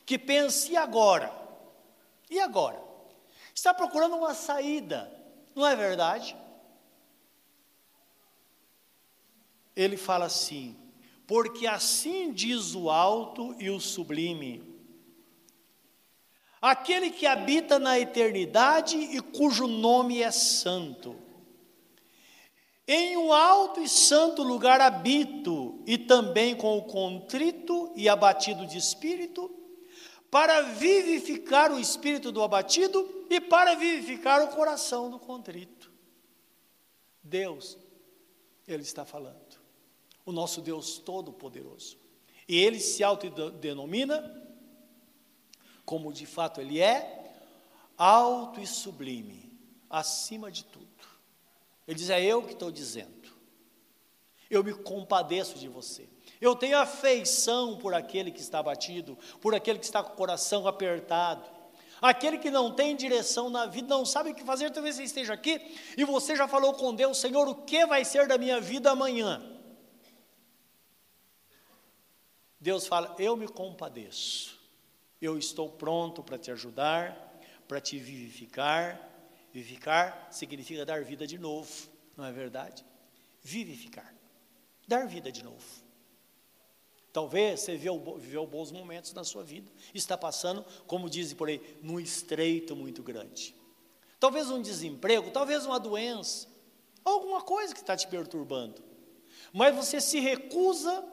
que 0.04 0.18
pense, 0.18 0.72
e 0.72 0.76
agora? 0.76 1.32
E 2.30 2.38
agora? 2.38 2.91
Está 3.54 3.74
procurando 3.74 4.16
uma 4.16 4.34
saída, 4.34 5.12
não 5.54 5.66
é 5.66 5.76
verdade? 5.76 6.36
Ele 9.74 9.96
fala 9.96 10.26
assim: 10.26 10.76
porque 11.26 11.66
assim 11.66 12.32
diz 12.32 12.74
o 12.74 12.90
alto 12.90 13.54
e 13.58 13.70
o 13.70 13.80
sublime, 13.80 14.62
aquele 16.60 17.10
que 17.10 17.26
habita 17.26 17.78
na 17.78 17.98
eternidade 17.98 18.96
e 18.96 19.20
cujo 19.20 19.66
nome 19.66 20.22
é 20.22 20.30
santo. 20.30 21.16
Em 22.86 23.16
um 23.16 23.32
alto 23.32 23.80
e 23.80 23.88
santo 23.88 24.42
lugar 24.42 24.80
habito, 24.80 25.80
e 25.86 25.96
também 25.96 26.54
com 26.54 26.76
o 26.76 26.82
contrito 26.82 27.92
e 27.94 28.08
abatido 28.08 28.66
de 28.66 28.76
espírito, 28.76 29.61
para 30.32 30.62
vivificar 30.62 31.70
o 31.70 31.78
espírito 31.78 32.32
do 32.32 32.42
abatido 32.42 33.26
e 33.28 33.38
para 33.38 33.74
vivificar 33.74 34.42
o 34.42 34.48
coração 34.48 35.10
do 35.10 35.18
contrito. 35.18 35.92
Deus, 37.22 37.76
Ele 38.66 38.82
está 38.82 39.04
falando, 39.04 39.60
o 40.24 40.32
nosso 40.32 40.62
Deus 40.62 40.96
Todo-Poderoso. 40.96 41.98
E 42.48 42.56
Ele 42.56 42.80
se 42.80 43.04
autodenomina, 43.04 44.42
como 45.84 46.10
de 46.10 46.24
fato 46.24 46.62
Ele 46.62 46.80
é, 46.80 47.30
alto 47.98 48.58
e 48.58 48.66
sublime, 48.66 49.52
acima 49.90 50.50
de 50.50 50.64
tudo. 50.64 50.88
Ele 51.86 51.98
diz: 51.98 52.08
É 52.08 52.24
eu 52.24 52.42
que 52.42 52.54
estou 52.54 52.72
dizendo, 52.72 53.28
eu 54.48 54.64
me 54.64 54.72
compadeço 54.72 55.58
de 55.58 55.68
você. 55.68 56.08
Eu 56.42 56.56
tenho 56.56 56.76
afeição 56.76 57.78
por 57.78 57.94
aquele 57.94 58.32
que 58.32 58.40
está 58.40 58.58
abatido, 58.58 59.16
por 59.40 59.54
aquele 59.54 59.78
que 59.78 59.84
está 59.84 60.02
com 60.02 60.12
o 60.12 60.16
coração 60.16 60.66
apertado. 60.66 61.48
Aquele 62.00 62.36
que 62.36 62.50
não 62.50 62.74
tem 62.74 62.96
direção 62.96 63.48
na 63.48 63.64
vida, 63.64 63.86
não 63.86 64.04
sabe 64.04 64.30
o 64.30 64.34
que 64.34 64.42
fazer, 64.42 64.68
talvez 64.72 64.96
você 64.96 65.04
esteja 65.04 65.34
aqui 65.34 65.78
e 65.96 66.04
você 66.04 66.34
já 66.34 66.48
falou 66.48 66.74
com 66.74 66.92
Deus, 66.92 67.18
Senhor, 67.18 67.46
o 67.46 67.54
que 67.54 67.86
vai 67.86 68.04
ser 68.04 68.26
da 68.26 68.36
minha 68.36 68.60
vida 68.60 68.90
amanhã? 68.90 69.40
Deus 72.58 72.88
fala: 72.88 73.14
Eu 73.20 73.36
me 73.36 73.46
compadeço, 73.46 74.58
eu 75.20 75.38
estou 75.38 75.70
pronto 75.70 76.24
para 76.24 76.36
te 76.38 76.50
ajudar, 76.50 77.40
para 77.68 77.80
te 77.80 78.00
vivificar. 78.00 79.00
Vivificar 79.52 80.26
significa 80.32 80.84
dar 80.84 81.04
vida 81.04 81.24
de 81.24 81.38
novo, 81.38 81.70
não 82.16 82.24
é 82.24 82.32
verdade? 82.32 82.84
Vivificar, 83.40 84.12
dar 84.88 85.06
vida 85.06 85.30
de 85.30 85.44
novo. 85.44 85.91
Talvez 87.12 87.60
você 87.60 87.72
viveu, 87.72 88.16
viveu 88.18 88.46
bons 88.46 88.72
momentos 88.72 89.12
na 89.12 89.22
sua 89.22 89.44
vida, 89.44 89.70
está 89.92 90.16
passando, 90.16 90.64
como 90.86 91.10
dizem 91.10 91.36
por 91.36 91.48
aí, 91.48 91.78
num 91.82 92.00
estreito 92.00 92.74
muito 92.74 93.02
grande. 93.02 93.54
Talvez 94.18 94.50
um 94.50 94.62
desemprego, 94.62 95.30
talvez 95.30 95.66
uma 95.66 95.78
doença, 95.78 96.48
alguma 97.04 97.42
coisa 97.42 97.74
que 97.74 97.80
está 97.80 97.96
te 97.96 98.08
perturbando. 98.08 98.82
Mas 99.52 99.74
você 99.74 100.00
se 100.00 100.20
recusa 100.20 101.04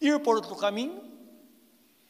ir 0.00 0.20
por 0.20 0.36
outro 0.36 0.56
caminho, 0.56 1.04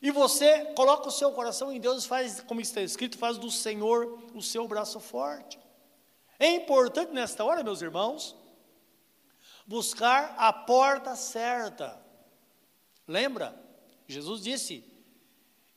E 0.00 0.10
você 0.10 0.66
coloca 0.74 1.08
o 1.08 1.12
seu 1.12 1.32
coração 1.32 1.72
em 1.72 1.80
Deus 1.80 2.04
e 2.04 2.08
faz, 2.08 2.40
como 2.40 2.60
está 2.60 2.80
escrito, 2.80 3.18
faz 3.18 3.38
do 3.38 3.50
Senhor 3.50 4.22
o 4.34 4.42
seu 4.42 4.68
braço 4.68 5.00
forte. 5.00 5.58
É 6.38 6.50
importante 6.50 7.12
nesta 7.12 7.44
hora, 7.44 7.64
meus 7.64 7.80
irmãos, 7.80 8.36
buscar 9.66 10.34
a 10.36 10.52
porta 10.52 11.16
certa. 11.16 12.00
Lembra? 13.06 13.54
Jesus 14.06 14.42
disse: 14.42 14.84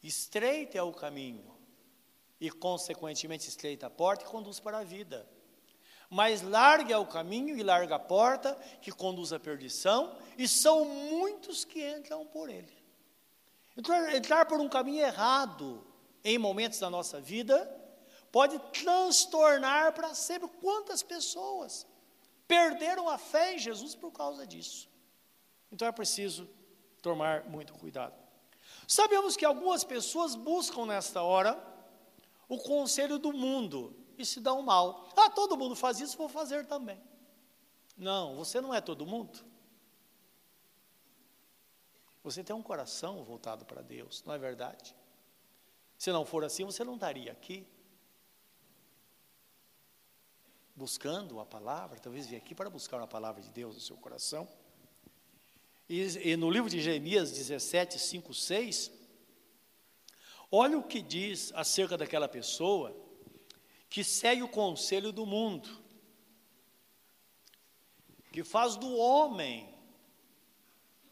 estreito 0.02 0.78
é 0.78 0.84
o 0.84 0.94
caminho, 0.94 1.56
e 2.40 2.50
consequentemente 2.50 3.48
estreita 3.48 3.88
a 3.88 3.90
porta 3.90 4.26
que 4.26 4.32
conduz 4.32 4.60
para 4.60 4.80
a 4.80 4.84
vida. 4.84 5.28
Mas 6.10 6.42
larga 6.42 6.94
é 6.94 6.98
o 6.98 7.06
caminho 7.06 7.56
e 7.56 7.62
larga 7.62 7.96
a 7.96 8.00
porta 8.00 8.56
que 8.82 8.92
conduz 8.92 9.32
à 9.32 9.40
perdição, 9.40 10.18
e 10.38 10.48
são 10.48 10.86
muitos 10.86 11.64
que 11.64 11.88
entram 11.88 12.26
por 12.26 12.50
ele. 12.50 12.78
Entrar, 13.78 14.16
entrar 14.16 14.46
por 14.46 14.60
um 14.60 14.68
caminho 14.68 15.06
errado 15.06 15.86
em 16.24 16.38
momentos 16.38 16.80
da 16.80 16.90
nossa 16.90 17.22
vida 17.22 17.76
pode 18.32 18.60
transtornar 18.74 19.94
para 19.94 20.14
sempre 20.14 20.50
quantas 20.60 21.02
pessoas 21.02 21.88
perderam 22.48 23.08
a 23.08 23.18
fé 23.18 23.56
em 23.56 23.60
Jesus 23.60 23.96
por 23.96 24.12
causa 24.12 24.46
disso. 24.46 24.90
Então 25.72 25.88
é 25.88 25.92
preciso 25.92 26.50
tomar 27.02 27.46
muito 27.46 27.74
cuidado. 27.74 28.14
Sabemos 28.88 29.36
que 29.36 29.46
algumas 29.46 29.84
pessoas 29.84 30.36
buscam 30.36 30.86
nesta 30.86 31.22
hora 31.22 31.62
o 32.48 32.58
conselho 32.58 33.20
do 33.20 33.32
mundo 33.32 33.96
e 34.18 34.26
se 34.26 34.40
dão 34.40 34.62
mal. 34.62 35.08
Ah, 35.16 35.30
todo 35.30 35.58
mundo 35.58 35.76
faz 35.76 36.00
isso, 36.00 36.18
vou 36.18 36.30
fazer 36.30 36.66
também. 36.66 37.02
Não, 37.96 38.36
você 38.36 38.60
não 38.60 38.74
é 38.74 38.82
todo 38.82 39.06
mundo. 39.06 39.40
Você 42.24 42.44
tem 42.44 42.56
um 42.56 42.64
coração 42.64 43.24
voltado 43.24 43.66
para 43.66 43.82
Deus, 43.82 44.24
não 44.26 44.34
é 44.34 44.38
verdade? 44.38 44.96
Se 45.98 46.12
não 46.12 46.26
for 46.26 46.44
assim, 46.44 46.64
você 46.64 46.84
não 46.84 46.96
estaria 46.96 47.32
aqui 47.32 47.68
buscando 50.76 51.40
a 51.42 51.46
palavra, 51.46 52.00
talvez 52.00 52.26
vir 52.26 52.38
aqui 52.38 52.56
para 52.56 52.70
buscar 52.70 53.02
a 53.02 53.08
palavra 53.08 53.42
de 53.42 53.50
Deus 53.50 53.76
no 53.76 53.82
seu 53.82 53.98
coração. 53.98 54.48
E, 55.90 56.32
e 56.32 56.38
no 56.38 56.52
livro 56.52 56.70
de 56.70 56.80
Jeremias 56.80 57.32
17, 57.32 57.98
5, 57.98 58.32
6, 58.32 58.92
olha 60.52 60.78
o 60.78 60.84
que 60.84 61.02
diz 61.02 61.52
acerca 61.56 61.98
daquela 61.98 62.28
pessoa 62.28 62.96
que 63.90 64.04
segue 64.04 64.44
o 64.44 64.48
conselho 64.48 65.12
do 65.12 65.26
mundo, 65.26 65.68
que 68.32 68.44
faz 68.44 68.76
do 68.76 68.96
homem, 68.96 69.68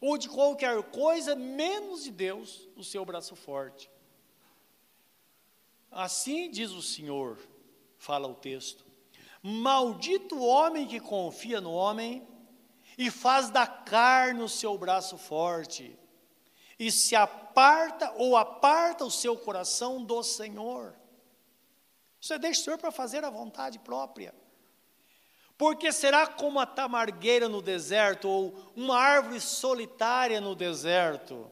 ou 0.00 0.16
de 0.16 0.28
qualquer 0.28 0.80
coisa, 0.84 1.34
menos 1.34 2.04
de 2.04 2.12
Deus, 2.12 2.68
o 2.76 2.84
seu 2.84 3.04
braço 3.04 3.34
forte. 3.34 3.90
Assim 5.90 6.48
diz 6.48 6.70
o 6.70 6.80
Senhor, 6.80 7.36
fala 7.96 8.28
o 8.28 8.34
texto: 8.36 8.86
Maldito 9.42 10.36
o 10.36 10.46
homem 10.46 10.86
que 10.86 11.00
confia 11.00 11.60
no 11.60 11.72
homem 11.72 12.24
e 12.98 13.10
faz 13.10 13.48
da 13.48 13.66
carne 13.66 14.42
o 14.42 14.48
seu 14.48 14.76
braço 14.76 15.16
forte, 15.16 15.98
e 16.78 16.92
se 16.92 17.16
aparta 17.16 18.12
ou 18.16 18.36
aparta 18.36 19.04
o 19.04 19.10
seu 19.10 19.36
coração 19.36 20.04
do 20.04 20.22
Senhor. 20.22 20.94
Isso 22.20 22.34
é 22.34 22.38
deixar 22.38 22.60
o 22.60 22.64
Senhor 22.64 22.78
para 22.78 22.90
fazer 22.90 23.24
a 23.24 23.30
vontade 23.30 23.78
própria. 23.78 24.34
Porque 25.56 25.90
será 25.92 26.26
como 26.26 26.60
a 26.60 26.66
tamargueira 26.66 27.48
no 27.48 27.62
deserto, 27.62 28.28
ou 28.28 28.72
uma 28.76 28.98
árvore 28.98 29.40
solitária 29.40 30.40
no 30.40 30.54
deserto, 30.54 31.50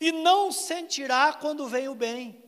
e 0.00 0.12
não 0.12 0.52
sentirá 0.52 1.32
quando 1.32 1.66
vem 1.66 1.88
o 1.88 1.94
bem 1.94 2.46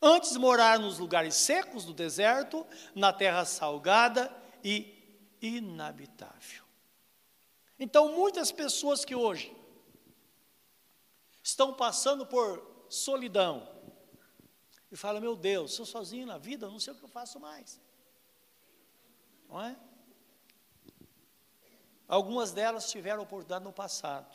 Antes 0.00 0.36
morar 0.36 0.78
nos 0.78 0.98
lugares 0.98 1.34
secos 1.34 1.84
do 1.84 1.94
deserto, 1.94 2.66
na 2.94 3.12
terra 3.12 3.44
salgada 3.44 4.34
e 4.62 4.95
inabitável. 5.40 6.64
Então, 7.78 8.12
muitas 8.12 8.50
pessoas 8.50 9.04
que 9.04 9.14
hoje 9.14 9.54
estão 11.42 11.74
passando 11.74 12.24
por 12.26 12.86
solidão 12.88 13.68
e 14.90 14.96
falam: 14.96 15.20
Meu 15.20 15.36
Deus, 15.36 15.74
sou 15.74 15.84
sozinho 15.86 16.26
na 16.26 16.38
vida, 16.38 16.68
não 16.68 16.80
sei 16.80 16.92
o 16.92 16.96
que 16.96 17.04
eu 17.04 17.08
faço 17.08 17.38
mais. 17.38 17.80
Não 19.48 19.62
é? 19.62 19.76
Algumas 22.08 22.52
delas 22.52 22.90
tiveram 22.90 23.22
oportunidade 23.22 23.64
no 23.64 23.72
passado 23.72 24.34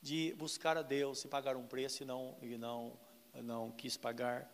de 0.00 0.32
buscar 0.34 0.76
a 0.76 0.82
Deus 0.82 1.24
e 1.24 1.28
pagar 1.28 1.56
um 1.56 1.66
preço 1.66 2.02
e 2.02 2.06
não, 2.06 2.36
e 2.40 2.56
não, 2.56 2.98
não 3.34 3.72
quis 3.72 3.96
pagar. 3.96 4.50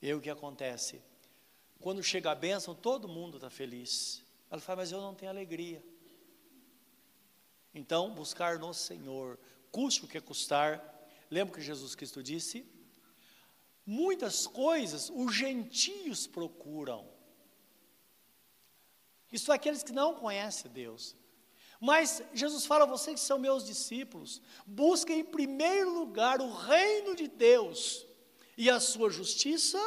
E 0.00 0.12
o 0.12 0.20
que 0.20 0.30
acontece? 0.30 1.02
Quando 1.80 2.02
chega 2.02 2.30
a 2.30 2.34
bênção, 2.34 2.74
todo 2.74 3.08
mundo 3.08 3.36
está 3.36 3.48
feliz. 3.48 4.22
Ela 4.50 4.60
fala, 4.60 4.78
mas 4.78 4.92
eu 4.92 5.00
não 5.00 5.14
tenho 5.14 5.30
alegria. 5.30 5.84
Então, 7.74 8.14
buscar 8.14 8.58
no 8.58 8.72
Senhor, 8.72 9.38
custe 9.70 10.04
o 10.04 10.08
que 10.08 10.20
custar. 10.20 10.82
Lembra 11.30 11.54
que 11.54 11.60
Jesus 11.60 11.94
Cristo 11.94 12.22
disse? 12.22 12.66
Muitas 13.84 14.46
coisas 14.46 15.10
os 15.10 15.34
gentios 15.34 16.26
procuram. 16.26 17.08
Isso 19.30 19.52
é 19.52 19.54
aqueles 19.54 19.82
que 19.82 19.92
não 19.92 20.14
conhecem 20.14 20.70
Deus. 20.70 21.14
Mas 21.80 22.22
Jesus 22.34 22.66
fala 22.66 22.84
a 22.84 22.88
vocês 22.88 23.20
que 23.20 23.26
são 23.26 23.38
meus 23.38 23.64
discípulos, 23.64 24.42
busquem 24.66 25.20
em 25.20 25.24
primeiro 25.24 25.92
lugar 25.94 26.40
o 26.40 26.52
reino 26.52 27.14
de 27.14 27.28
Deus 27.28 28.04
e 28.56 28.68
a 28.68 28.80
sua 28.80 29.10
justiça, 29.10 29.78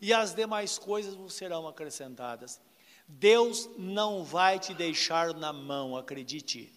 e 0.00 0.12
as 0.12 0.34
demais 0.34 0.78
coisas 0.78 1.14
vos 1.14 1.32
serão 1.32 1.66
acrescentadas. 1.66 2.60
Deus 3.06 3.68
não 3.78 4.24
vai 4.24 4.58
te 4.58 4.74
deixar 4.74 5.34
na 5.34 5.52
mão, 5.52 5.96
acredite. 5.96 6.72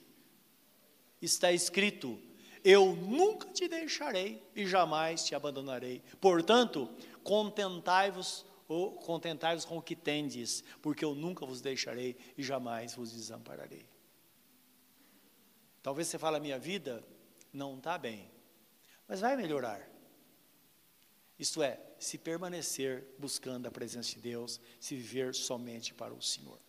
Está 1.22 1.52
escrito: 1.52 2.20
Eu 2.64 2.96
nunca 2.96 3.50
te 3.50 3.68
deixarei 3.68 4.44
e 4.56 4.66
jamais 4.66 5.24
te 5.24 5.34
abandonarei. 5.34 6.02
Portanto, 6.20 6.90
contentai-vos 7.24 8.46
ou 8.68 8.94
contentai-vos 8.94 9.66
com 9.66 9.78
o 9.78 9.82
que 9.82 9.96
tendes, 9.96 10.64
porque 10.82 11.06
eu 11.06 11.14
nunca 11.14 11.46
vos 11.46 11.62
deixarei 11.62 12.18
e 12.38 12.44
jamais 12.44 12.96
vos 12.96 13.12
desampararei. 13.12 13.86
Talvez 15.84 16.08
você 16.08 16.18
fale, 16.18 16.40
minha 16.40 16.58
vida 16.58 17.04
não 17.54 17.78
está 17.78 17.98
bem, 17.98 18.30
mas 19.08 19.22
vai 19.22 19.38
melhorar. 19.38 19.95
Isto 21.38 21.62
é, 21.62 21.80
se 22.00 22.18
permanecer 22.18 23.06
buscando 23.20 23.68
a 23.68 23.72
presença 23.72 24.12
de 24.12 24.22
Deus, 24.22 24.60
se 24.80 24.96
viver 24.96 25.36
somente 25.36 25.94
para 25.94 26.14
o 26.14 26.22
Senhor. 26.22 26.60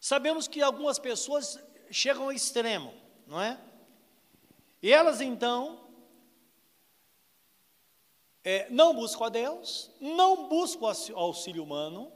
Sabemos 0.00 0.48
que 0.48 0.62
algumas 0.62 0.98
pessoas 0.98 1.58
chegam 1.90 2.24
ao 2.24 2.32
extremo, 2.32 2.94
não 3.26 3.40
é? 3.40 3.60
E 4.82 4.90
elas 4.90 5.20
então 5.20 5.88
é, 8.42 8.68
não 8.70 8.94
buscam 8.94 9.26
a 9.26 9.28
Deus, 9.28 9.90
não 10.00 10.48
buscam 10.48 10.92
auxílio 11.14 11.62
humano, 11.62 12.12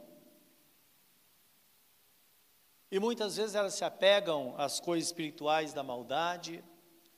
e 2.89 2.99
muitas 2.99 3.35
vezes 3.35 3.55
elas 3.55 3.73
se 3.73 3.83
apegam 3.83 4.55
às 4.57 4.79
coisas 4.79 5.09
espirituais 5.09 5.73
da 5.73 5.83
maldade, 5.83 6.63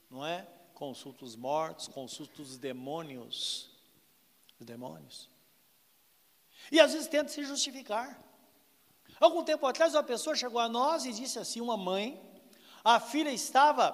não 0.10 0.26
é? 0.26 0.48
Consulta 0.80 1.26
os 1.26 1.36
mortos, 1.36 1.90
consulta 1.90 2.42
os 2.42 2.58
demônios, 2.58 3.70
os 4.58 4.66
demônios. 4.66 5.30
E 6.72 6.80
às 6.80 6.94
vezes 6.94 7.10
tenta 7.10 7.28
se 7.28 7.44
justificar. 7.44 8.18
Algum 9.20 9.44
tempo 9.44 9.68
atrás, 9.68 9.94
uma 9.94 10.04
pessoa 10.04 10.38
chegou 10.38 10.58
a 10.58 10.70
nós 10.70 11.04
e 11.04 11.12
disse 11.12 11.38
assim: 11.38 11.60
uma 11.60 11.76
mãe, 11.76 12.18
a 12.82 12.98
filha 12.98 13.30
estava, 13.30 13.94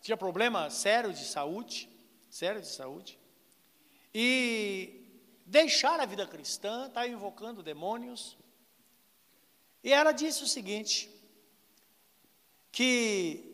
tinha 0.00 0.16
problema 0.16 0.70
sério 0.70 1.12
de 1.12 1.24
saúde, 1.24 1.88
sério 2.30 2.60
de 2.60 2.68
saúde, 2.68 3.18
e 4.14 5.04
deixar 5.44 5.98
a 5.98 6.06
vida 6.06 6.24
cristã, 6.24 6.86
estava 6.86 7.08
invocando 7.08 7.64
demônios. 7.64 8.38
E 9.82 9.92
ela 9.92 10.12
disse 10.12 10.44
o 10.44 10.46
seguinte: 10.46 11.10
que 12.70 13.51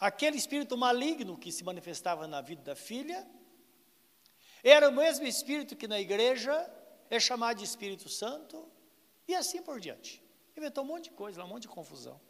aquele 0.00 0.38
espírito 0.38 0.76
maligno 0.76 1.36
que 1.36 1.52
se 1.52 1.62
manifestava 1.62 2.26
na 2.26 2.40
vida 2.40 2.62
da 2.62 2.74
filha 2.74 3.28
era 4.62 4.88
o 4.88 4.92
mesmo 4.92 5.26
Espírito 5.26 5.76
que 5.76 5.88
na 5.88 5.98
igreja 5.98 6.52
é 7.08 7.18
chamado 7.18 7.58
de 7.58 7.64
Espírito 7.64 8.08
Santo, 8.08 8.70
e 9.26 9.34
assim 9.34 9.62
por 9.62 9.80
diante. 9.80 10.22
Inventou 10.56 10.84
um 10.84 10.86
monte 10.86 11.04
de 11.04 11.10
coisa, 11.10 11.44
um 11.44 11.48
monte 11.48 11.62
de 11.62 11.68
confusão. 11.68 12.20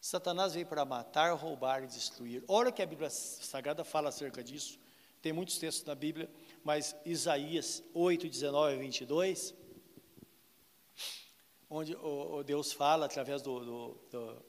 Satanás 0.00 0.54
veio 0.54 0.66
para 0.66 0.84
matar, 0.84 1.32
roubar 1.34 1.84
e 1.84 1.86
destruir. 1.86 2.42
Olha 2.48 2.72
que 2.72 2.82
a 2.82 2.86
Bíblia 2.86 3.08
Sagrada 3.08 3.84
fala 3.84 4.08
acerca 4.08 4.42
disso. 4.42 4.80
Tem 5.20 5.32
muitos 5.32 5.58
textos 5.58 5.84
na 5.84 5.94
Bíblia, 5.94 6.28
mas 6.64 6.96
Isaías 7.04 7.82
8, 7.94 8.28
19 8.28 8.74
e 8.74 8.78
22, 8.80 9.54
onde 11.70 11.94
o, 11.94 12.38
o 12.38 12.42
Deus 12.42 12.72
fala 12.72 13.06
através 13.06 13.40
do, 13.40 13.60
do, 13.60 14.08
do, 14.10 14.42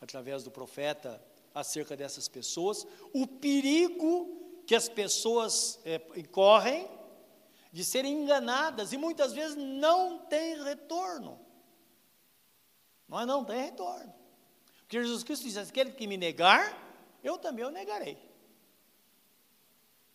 através 0.00 0.42
do 0.42 0.50
profeta 0.50 1.22
acerca 1.54 1.96
dessas 1.96 2.28
pessoas, 2.28 2.86
o 3.12 3.26
perigo 3.26 4.62
que 4.66 4.74
as 4.74 4.88
pessoas 4.88 5.78
é, 5.84 5.98
correm 6.30 6.88
de 7.72 7.84
serem 7.84 8.22
enganadas 8.22 8.92
e 8.92 8.96
muitas 8.96 9.32
vezes 9.32 9.56
não 9.56 10.18
tem 10.18 10.62
retorno. 10.62 11.38
Mas 13.06 13.26
não 13.26 13.44
tem 13.44 13.60
retorno. 13.60 14.12
Porque 14.82 15.02
Jesus 15.02 15.22
Cristo 15.22 15.44
diz: 15.44 15.56
aquele 15.56 15.92
que 15.92 16.06
me 16.06 16.16
negar, 16.16 16.76
eu 17.22 17.38
também 17.38 17.64
o 17.64 17.70
negarei. 17.70 18.18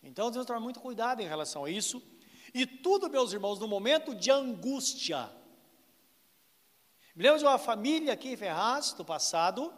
Então 0.01 0.31
que 0.31 0.45
tomar 0.45 0.59
muito 0.59 0.79
cuidado 0.79 1.21
em 1.21 1.27
relação 1.27 1.65
a 1.65 1.69
isso. 1.69 2.01
E 2.53 2.65
tudo, 2.65 3.09
meus 3.09 3.33
irmãos, 3.33 3.59
no 3.59 3.67
momento 3.67 4.13
de 4.15 4.31
angústia. 4.31 5.29
Me 7.15 7.23
lembro 7.23 7.39
de 7.39 7.45
uma 7.45 7.57
família 7.57 8.11
aqui 8.11 8.33
em 8.33 8.35
Ferraz, 8.35 8.91
do 8.91 9.05
passado. 9.05 9.73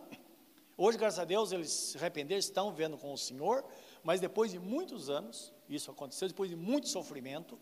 Hoje, 0.75 0.97
graças 0.97 1.19
a 1.19 1.23
Deus, 1.23 1.51
eles 1.51 1.69
se 1.69 1.95
arrependeram, 1.95 2.39
estão 2.39 2.73
vendo 2.73 2.97
com 2.97 3.13
o 3.13 3.17
Senhor. 3.17 3.63
Mas 4.03 4.19
depois 4.19 4.49
de 4.49 4.57
muitos 4.57 5.07
anos, 5.07 5.53
isso 5.69 5.91
aconteceu, 5.91 6.27
depois 6.27 6.49
de 6.49 6.55
muito 6.55 6.87
sofrimento, 6.87 7.59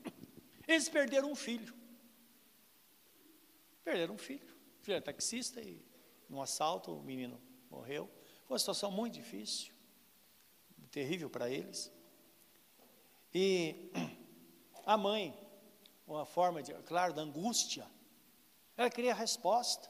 eles 0.65 0.87
perderam 0.87 1.29
um 1.29 1.35
filho. 1.35 1.75
Perderam 3.83 4.13
um 4.13 4.17
filho. 4.17 4.47
O 4.79 4.85
filho 4.85 4.95
era 4.95 5.01
taxista 5.01 5.59
e 5.59 5.85
num 6.29 6.41
assalto 6.41 6.93
o 6.93 7.03
menino 7.03 7.37
morreu. 7.69 8.09
Foi 8.45 8.53
uma 8.53 8.59
situação 8.59 8.89
muito 8.89 9.15
difícil, 9.15 9.73
terrível 10.89 11.29
para 11.29 11.49
eles. 11.49 11.91
E 13.33 13.91
a 14.85 14.95
mãe, 14.95 15.37
uma 16.07 16.25
forma 16.25 16.63
de, 16.63 16.73
claro, 16.83 17.11
da 17.11 17.23
angústia, 17.23 17.85
ela 18.77 18.89
queria 18.89 19.11
a 19.11 19.15
resposta. 19.15 19.89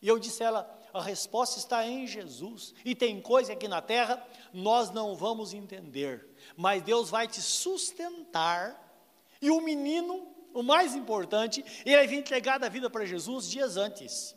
E 0.00 0.08
eu 0.08 0.18
disse 0.18 0.42
a 0.42 0.46
ela: 0.46 0.80
a 0.92 1.02
resposta 1.02 1.58
está 1.58 1.86
em 1.86 2.06
Jesus. 2.06 2.74
E 2.84 2.94
tem 2.94 3.20
coisa 3.20 3.52
aqui 3.52 3.68
na 3.68 3.82
terra 3.82 4.24
nós 4.52 4.90
não 4.90 5.14
vamos 5.14 5.52
entender, 5.52 6.26
mas 6.56 6.82
Deus 6.82 7.10
vai 7.10 7.28
te 7.28 7.42
sustentar. 7.42 8.82
E 9.40 9.50
o 9.50 9.60
menino, 9.60 10.34
o 10.54 10.62
mais 10.62 10.94
importante, 10.94 11.64
ele 11.84 11.96
havia 11.96 12.18
entregado 12.18 12.64
a 12.64 12.68
vida 12.68 12.88
para 12.88 13.04
Jesus 13.04 13.48
dias 13.48 13.76
antes. 13.76 14.34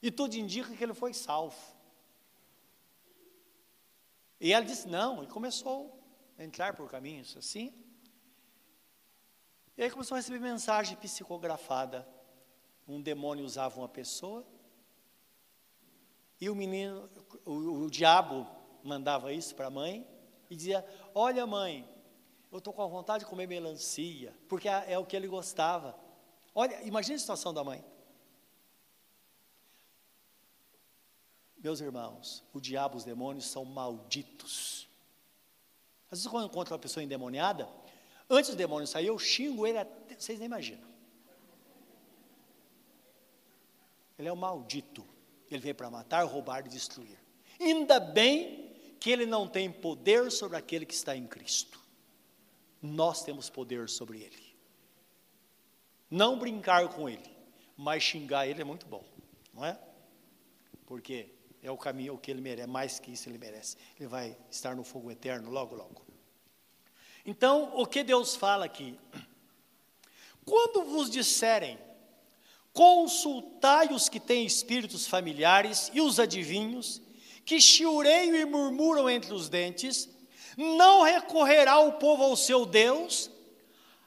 E 0.00 0.10
tudo 0.10 0.34
indica 0.34 0.74
que 0.74 0.82
ele 0.82 0.94
foi 0.94 1.12
salvo. 1.12 1.56
E 4.40 4.52
ela 4.52 4.64
disse: 4.64 4.88
não, 4.88 5.22
e 5.22 5.26
começou 5.26 6.02
a 6.38 6.44
entrar 6.44 6.74
por 6.74 6.90
caminhos 6.90 7.36
assim. 7.36 7.72
E 9.76 9.82
aí 9.82 9.90
começou 9.90 10.14
a 10.14 10.18
receber 10.18 10.38
mensagem 10.38 10.96
psicografada. 10.96 12.06
Um 12.86 13.00
demônio 13.00 13.44
usava 13.44 13.78
uma 13.78 13.88
pessoa, 13.88 14.44
e 16.40 16.50
o 16.50 16.56
menino, 16.56 17.08
o, 17.44 17.84
o 17.84 17.90
diabo 17.90 18.44
mandava 18.82 19.32
isso 19.32 19.54
para 19.54 19.68
a 19.68 19.70
mãe, 19.70 20.04
e 20.50 20.56
dizia: 20.56 20.84
Olha, 21.14 21.46
mãe, 21.46 21.88
eu 22.50 22.58
estou 22.58 22.72
com 22.72 22.82
a 22.82 22.86
vontade 22.86 23.22
de 23.22 23.30
comer 23.30 23.46
melancia, 23.46 24.36
porque 24.48 24.68
é, 24.68 24.94
é 24.94 24.98
o 24.98 25.06
que 25.06 25.14
ele 25.14 25.28
gostava. 25.28 25.96
Olha, 26.52 26.82
imagine 26.82 27.14
a 27.14 27.18
situação 27.20 27.54
da 27.54 27.62
mãe. 27.62 27.84
Meus 31.56 31.80
irmãos, 31.80 32.42
o 32.52 32.60
diabo, 32.60 32.96
os 32.96 33.04
demônios 33.04 33.46
são 33.46 33.64
malditos. 33.64 34.88
Às 36.10 36.18
vezes, 36.18 36.26
quando 36.26 36.42
eu 36.42 36.48
encontro 36.48 36.74
uma 36.74 36.80
pessoa 36.80 37.04
endemoniada, 37.04 37.68
antes 38.28 38.50
do 38.50 38.56
demônio 38.56 38.86
sair, 38.86 39.06
eu 39.06 39.18
xingo 39.18 39.66
ele, 39.66 39.78
até, 39.78 40.14
vocês 40.18 40.38
nem 40.38 40.46
imaginam. 40.46 40.88
Ele 44.18 44.28
é 44.28 44.32
um 44.32 44.36
maldito. 44.36 45.04
Ele 45.50 45.60
veio 45.60 45.74
para 45.74 45.90
matar, 45.90 46.24
roubar 46.24 46.64
e 46.64 46.68
destruir. 46.68 47.18
Ainda 47.60 48.00
bem 48.00 48.72
que 48.98 49.10
ele 49.10 49.26
não 49.26 49.48
tem 49.48 49.70
poder 49.70 50.30
sobre 50.30 50.56
aquele 50.56 50.86
que 50.86 50.94
está 50.94 51.16
em 51.16 51.26
Cristo. 51.26 51.80
Nós 52.80 53.22
temos 53.22 53.50
poder 53.50 53.88
sobre 53.88 54.22
ele. 54.22 54.56
Não 56.10 56.38
brincar 56.38 56.88
com 56.88 57.08
ele, 57.08 57.30
mas 57.76 58.02
xingar 58.02 58.46
ele 58.46 58.60
é 58.60 58.64
muito 58.64 58.86
bom, 58.86 59.04
não 59.52 59.64
é? 59.64 59.78
Porque 60.86 61.30
é 61.62 61.70
o 61.70 61.76
caminho, 61.76 62.18
que 62.18 62.30
ele 62.30 62.40
merece, 62.40 62.68
mais 62.68 62.98
que 62.98 63.12
isso 63.12 63.28
ele 63.28 63.38
merece. 63.38 63.76
Ele 63.98 64.08
vai 64.08 64.36
estar 64.50 64.74
no 64.76 64.84
fogo 64.84 65.10
eterno 65.10 65.50
logo, 65.50 65.74
logo. 65.74 66.02
Então, 67.24 67.72
o 67.74 67.86
que 67.86 68.02
Deus 68.02 68.34
fala 68.34 68.64
aqui? 68.64 68.98
Quando 70.44 70.84
vos 70.84 71.08
disserem, 71.08 71.78
consultai 72.72 73.88
os 73.92 74.08
que 74.08 74.18
têm 74.18 74.44
espíritos 74.44 75.06
familiares 75.06 75.90
e 75.94 76.00
os 76.00 76.18
adivinhos, 76.18 77.00
que 77.44 77.60
chiureiam 77.60 78.34
e 78.34 78.44
murmuram 78.44 79.08
entre 79.08 79.32
os 79.32 79.48
dentes, 79.48 80.08
não 80.56 81.02
recorrerá 81.02 81.78
o 81.78 81.92
povo 81.92 82.24
ao 82.24 82.36
seu 82.36 82.66
Deus, 82.66 83.30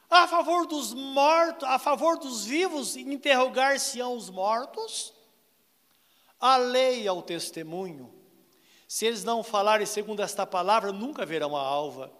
a 0.09 0.27
favor 0.27 0.67
dos 0.67 0.93
mortos, 0.93 1.67
a 1.67 1.79
favor 1.79 2.17
dos 2.17 2.45
vivos, 2.45 2.95
interrogar-se-ão 2.95 4.15
os 4.15 4.29
mortos? 4.29 5.15
a 6.39 6.57
lei 6.57 7.07
ao 7.07 7.21
testemunho. 7.21 8.13
Se 8.87 9.05
eles 9.05 9.23
não 9.23 9.43
falarem 9.43 9.85
segundo 9.85 10.21
esta 10.21 10.45
palavra, 10.45 10.91
nunca 10.91 11.25
verão 11.25 11.55
a 11.55 11.61
alva. 11.61 12.11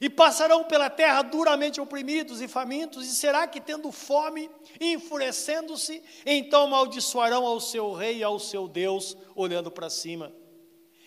E 0.00 0.10
passarão 0.10 0.64
pela 0.64 0.90
terra 0.90 1.22
duramente 1.22 1.80
oprimidos 1.80 2.40
e 2.40 2.48
famintos, 2.48 3.06
e 3.06 3.14
será 3.14 3.46
que, 3.46 3.60
tendo 3.60 3.92
fome, 3.92 4.50
enfurecendo-se, 4.80 6.02
então 6.26 6.64
amaldiçoarão 6.64 7.46
ao 7.46 7.60
seu 7.60 7.92
rei 7.92 8.18
e 8.18 8.24
ao 8.24 8.38
seu 8.38 8.66
Deus, 8.66 9.16
olhando 9.34 9.70
para 9.70 9.88
cima. 9.88 10.32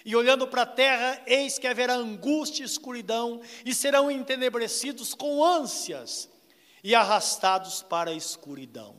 E 0.05 0.15
olhando 0.15 0.47
para 0.47 0.61
a 0.61 0.67
terra, 0.67 1.21
eis 1.25 1.57
que 1.57 1.67
haverá 1.67 1.95
angústia 1.95 2.63
e 2.63 2.65
escuridão, 2.65 3.41
e 3.65 3.73
serão 3.73 4.09
entenebrecidos 4.09 5.13
com 5.13 5.43
ânsias 5.43 6.29
e 6.83 6.93
arrastados 6.93 7.81
para 7.81 8.11
a 8.11 8.13
escuridão. 8.13 8.95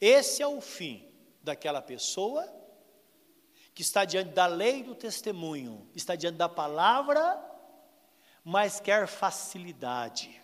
Esse 0.00 0.42
é 0.42 0.46
o 0.46 0.60
fim 0.60 1.08
daquela 1.42 1.80
pessoa 1.80 2.52
que 3.72 3.82
está 3.82 4.04
diante 4.04 4.30
da 4.30 4.46
lei 4.46 4.82
do 4.82 4.94
testemunho, 4.94 5.88
está 5.94 6.16
diante 6.16 6.36
da 6.36 6.48
palavra, 6.48 7.38
mas 8.48 8.78
quer 8.78 9.08
facilidade. 9.08 10.40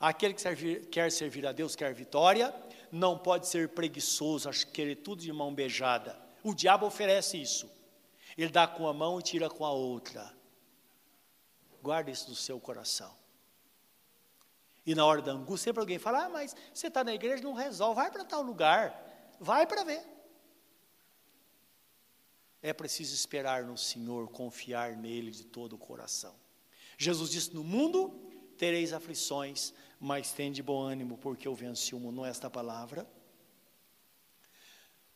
Aquele 0.00 0.34
que 0.34 0.40
servir, 0.40 0.86
quer 0.86 1.12
servir 1.12 1.46
a 1.46 1.52
Deus, 1.52 1.76
quer 1.76 1.94
vitória, 1.94 2.52
não 2.90 3.16
pode 3.16 3.46
ser 3.46 3.68
preguiçoso, 3.68 4.48
acho 4.48 4.66
que 4.66 4.72
querer 4.72 4.96
tudo 4.96 5.22
de 5.22 5.32
mão 5.32 5.54
beijada. 5.54 6.20
O 6.42 6.52
diabo 6.52 6.86
oferece 6.86 7.40
isso. 7.40 7.70
Ele 8.36 8.50
dá 8.50 8.66
com 8.66 8.88
a 8.88 8.92
mão 8.92 9.20
e 9.20 9.22
tira 9.22 9.48
com 9.48 9.64
a 9.64 9.70
outra. 9.70 10.34
Guarde 11.80 12.10
isso 12.10 12.28
no 12.28 12.34
seu 12.34 12.58
coração. 12.58 13.14
E 14.84 14.92
na 14.92 15.06
hora 15.06 15.22
da 15.22 15.30
angústia, 15.30 15.68
sempre 15.68 15.82
alguém 15.82 16.00
fala: 16.00 16.24
Ah, 16.24 16.28
mas 16.28 16.56
você 16.74 16.88
está 16.88 17.04
na 17.04 17.14
igreja, 17.14 17.44
não 17.44 17.54
resolve, 17.54 17.94
vai 17.94 18.10
para 18.10 18.24
tal 18.24 18.42
lugar, 18.42 19.00
vai 19.38 19.68
para 19.68 19.84
ver. 19.84 20.04
É 22.62 22.72
preciso 22.72 23.14
esperar 23.14 23.64
no 23.64 23.76
Senhor, 23.76 24.28
confiar 24.28 24.96
nele 24.96 25.30
de 25.30 25.44
todo 25.44 25.74
o 25.74 25.78
coração. 25.78 26.34
Jesus 26.98 27.30
disse: 27.30 27.54
No 27.54 27.64
mundo 27.64 28.30
tereis 28.58 28.92
aflições, 28.92 29.72
mas 29.98 30.32
tende 30.32 30.62
bom 30.62 30.82
ânimo, 30.82 31.16
porque 31.16 31.48
eu 31.48 31.54
venci 31.54 31.94
o 31.94 31.98
mundo. 31.98 32.16
Não 32.16 32.26
é 32.26 32.30
esta 32.30 32.50
palavra? 32.50 33.08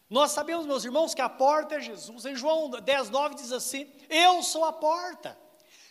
Nós 0.08 0.30
sabemos, 0.32 0.66
meus 0.66 0.84
irmãos, 0.84 1.14
que 1.14 1.20
a 1.20 1.28
porta 1.28 1.74
é 1.74 1.80
Jesus. 1.80 2.24
Em 2.24 2.36
João 2.36 2.70
10, 2.70 3.10
9 3.10 3.34
diz 3.34 3.52
assim: 3.52 3.90
Eu 4.08 4.42
sou 4.42 4.64
a 4.64 4.72
porta. 4.72 5.38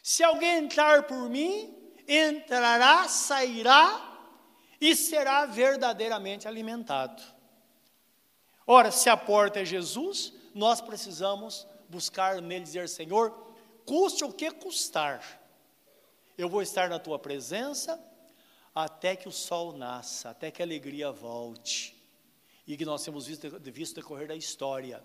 Se 0.01 0.23
alguém 0.23 0.65
entrar 0.65 1.03
por 1.03 1.29
mim, 1.29 1.75
entrará, 2.07 3.07
sairá 3.07 4.11
e 4.79 4.95
será 4.95 5.45
verdadeiramente 5.45 6.47
alimentado. 6.47 7.21
Ora, 8.65 8.91
se 8.91 9.09
a 9.09 9.17
porta 9.17 9.61
é 9.61 9.65
Jesus, 9.65 10.33
nós 10.53 10.81
precisamos 10.81 11.67
buscar 11.89 12.41
nele 12.41 12.63
dizer: 12.63 12.89
Senhor, 12.89 13.31
custe 13.85 14.23
o 14.23 14.31
que 14.31 14.49
custar, 14.51 15.41
eu 16.37 16.49
vou 16.49 16.61
estar 16.61 16.89
na 16.89 16.99
tua 16.99 17.19
presença 17.19 17.99
até 18.73 19.15
que 19.15 19.27
o 19.27 19.31
sol 19.31 19.77
nasça, 19.77 20.29
até 20.29 20.49
que 20.49 20.61
a 20.61 20.65
alegria 20.65 21.11
volte. 21.11 21.95
E 22.65 22.77
que 22.77 22.85
nós 22.85 23.03
temos 23.03 23.27
visto, 23.27 23.49
visto 23.71 23.95
decorrer 23.95 24.27
da 24.27 24.35
história, 24.35 25.03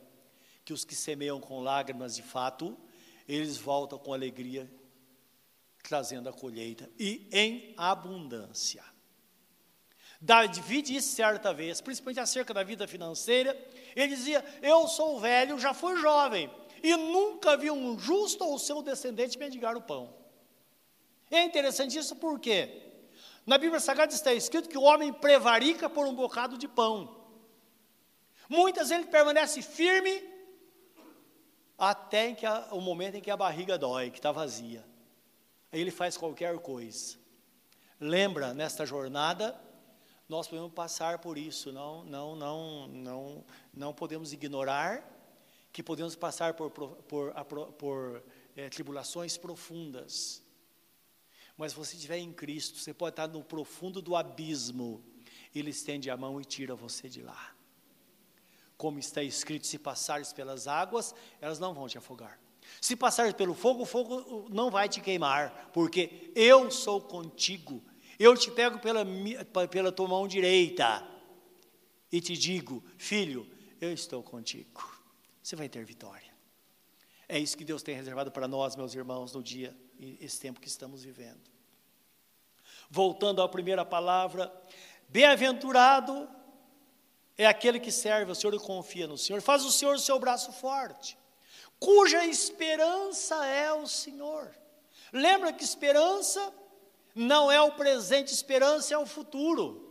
que 0.65 0.73
os 0.73 0.85
que 0.85 0.95
semeiam 0.95 1.41
com 1.41 1.61
lágrimas 1.61 2.15
de 2.15 2.23
fato, 2.23 2.79
eles 3.27 3.57
voltam 3.57 3.99
com 3.99 4.13
alegria 4.13 4.71
trazendo 5.83 6.29
a 6.29 6.33
colheita 6.33 6.89
e 6.99 7.29
em 7.33 7.75
abundância. 7.77 8.85
Davi 10.21 10.83
disse 10.83 11.15
certa 11.15 11.55
vez, 11.55 11.81
principalmente 11.81 12.21
acerca 12.21 12.53
da 12.53 12.65
vida 12.65 12.89
financeira, 12.89 13.57
ele 13.95 14.17
dizia: 14.17 14.45
Eu 14.61 14.89
sou 14.89 15.21
velho, 15.21 15.59
já 15.59 15.73
fui 15.73 15.97
jovem, 16.01 16.51
e 16.83 16.97
nunca 16.97 17.57
vi 17.57 17.71
um 17.71 17.99
justo 17.99 18.45
ou 18.45 18.59
seu 18.59 18.83
descendente 18.83 19.39
mendigar 19.39 19.77
o 19.77 19.83
pão. 19.83 20.13
É 21.31 21.43
interessante 21.43 21.97
isso 21.97 22.17
porque 22.17 22.83
na 23.47 23.59
Bíblia 23.59 23.81
Sagrada 23.81 24.13
está 24.13 24.33
escrito 24.33 24.69
que 24.69 24.79
o 24.79 24.83
homem 24.83 25.13
prevarica 25.13 25.89
por 25.89 26.07
um 26.07 26.15
bocado 26.15 26.59
de 26.59 26.67
pão. 26.67 27.17
Muitas 28.49 28.89
vezes 28.89 29.05
ele 29.05 29.13
permanece 29.13 29.63
firme 29.63 30.23
até 31.77 32.37
a, 32.45 32.75
o 32.75 32.81
momento 32.81 33.17
em 33.17 33.21
que 33.21 33.31
a 33.31 33.37
barriga 33.37 33.79
dói, 33.79 34.11
que 34.11 34.19
está 34.19 34.33
vazia. 34.33 34.85
Aí 35.71 35.81
ele 35.81 35.91
faz 35.91 36.17
qualquer 36.17 36.59
coisa. 36.59 37.17
Lembra, 38.01 38.55
nesta 38.55 38.87
jornada, 38.87 39.59
nós 40.29 40.47
podemos 40.47 40.73
passar 40.73 41.19
por 41.19 41.39
isso, 41.39 41.73
não, 41.73 42.05
não, 42.05 42.37
não, 42.37 42.89
não, 42.89 43.45
não 43.73 43.95
podemos 43.95 44.33
ignorar 44.33 45.15
que 45.73 45.83
podemos 45.83 46.15
passar 46.15 46.55
por, 46.55 46.71
por, 46.71 47.33
por, 47.79 48.23
é, 48.57 48.69
tribulações 48.69 49.37
profundas. 49.37 50.43
Mas 51.57 51.73
se 51.73 51.79
você 51.79 51.97
estiver 51.97 52.19
em 52.19 52.33
Cristo, 52.33 52.79
você 52.79 52.93
pode 52.93 53.13
estar 53.13 53.29
no 53.29 53.43
profundo 53.43 54.03
do 54.03 54.15
abismo, 54.15 55.03
Ele 55.55 55.71
estende 55.71 56.11
a 56.11 56.17
mão 56.17 56.41
e 56.41 56.45
tira 56.45 56.75
você 56.75 57.09
de 57.09 57.23
lá. 57.23 57.55
Como 58.77 58.99
está 58.99 59.23
escrito: 59.23 59.67
se 59.67 59.79
passares 59.79 60.33
pelas 60.33 60.69
águas, 60.69 61.15
elas 61.41 61.59
não 61.59 61.73
vão 61.73 61.89
te 61.89 61.97
afogar. 61.97 62.39
Se 62.81 62.95
passares 62.95 63.33
pelo 63.33 63.55
fogo, 63.55 63.83
o 63.83 63.87
fogo 63.87 64.47
não 64.51 64.71
vai 64.71 64.89
te 64.89 65.01
queimar, 65.01 65.71
porque 65.73 66.31
eu 66.35 66.71
sou 66.71 67.01
contigo. 67.01 67.83
Eu 68.19 68.37
te 68.37 68.51
pego 68.51 68.79
pela, 68.79 69.05
pela 69.71 69.93
tua 69.93 70.09
mão 70.09 70.27
direita 70.27 71.07
e 72.11 72.21
te 72.21 72.37
digo, 72.37 72.83
filho, 72.97 73.49
eu 73.81 73.93
estou 73.93 74.23
contigo. 74.23 74.99
Você 75.43 75.55
vai 75.55 75.69
ter 75.69 75.85
vitória. 75.85 76.29
É 77.29 77.39
isso 77.39 77.57
que 77.57 77.65
Deus 77.65 77.83
tem 77.83 77.95
reservado 77.95 78.33
para 78.33 78.49
nós, 78.49 78.75
meus 78.75 78.95
irmãos, 78.95 79.33
no 79.35 79.43
dia, 79.43 79.77
esse 80.21 80.41
tempo 80.41 80.61
que 80.61 80.69
estamos 80.69 81.05
vivendo. 81.05 81.41
Voltando 82.91 83.43
à 83.43 83.49
primeira 83.49 83.85
palavra, 83.85 84.53
bem-aventurado 85.09 86.29
é 87.37 87.47
aquele 87.47 87.79
que 87.79 87.93
serve 87.93 88.31
ao 88.31 88.35
Senhor 88.35 88.55
e 88.55 88.59
confia 88.59 89.07
no 89.07 89.19
Senhor, 89.19 89.41
faz 89.43 89.65
o 89.65 89.71
Senhor 89.71 89.95
o 89.95 90.01
seu 90.01 90.19
braço 90.19 90.53
forte, 90.53 91.17
cuja 91.79 92.27
esperança 92.27 93.47
é 93.47 93.73
o 93.73 93.87
Senhor. 93.87 94.51
Lembra 95.13 95.53
que 95.53 95.63
esperança 95.63 96.53
não 97.19 97.51
é 97.51 97.61
o 97.61 97.73
presente, 97.73 98.33
esperança 98.33 98.95
é 98.95 98.99
o 98.99 99.07
futuro. 99.07 99.85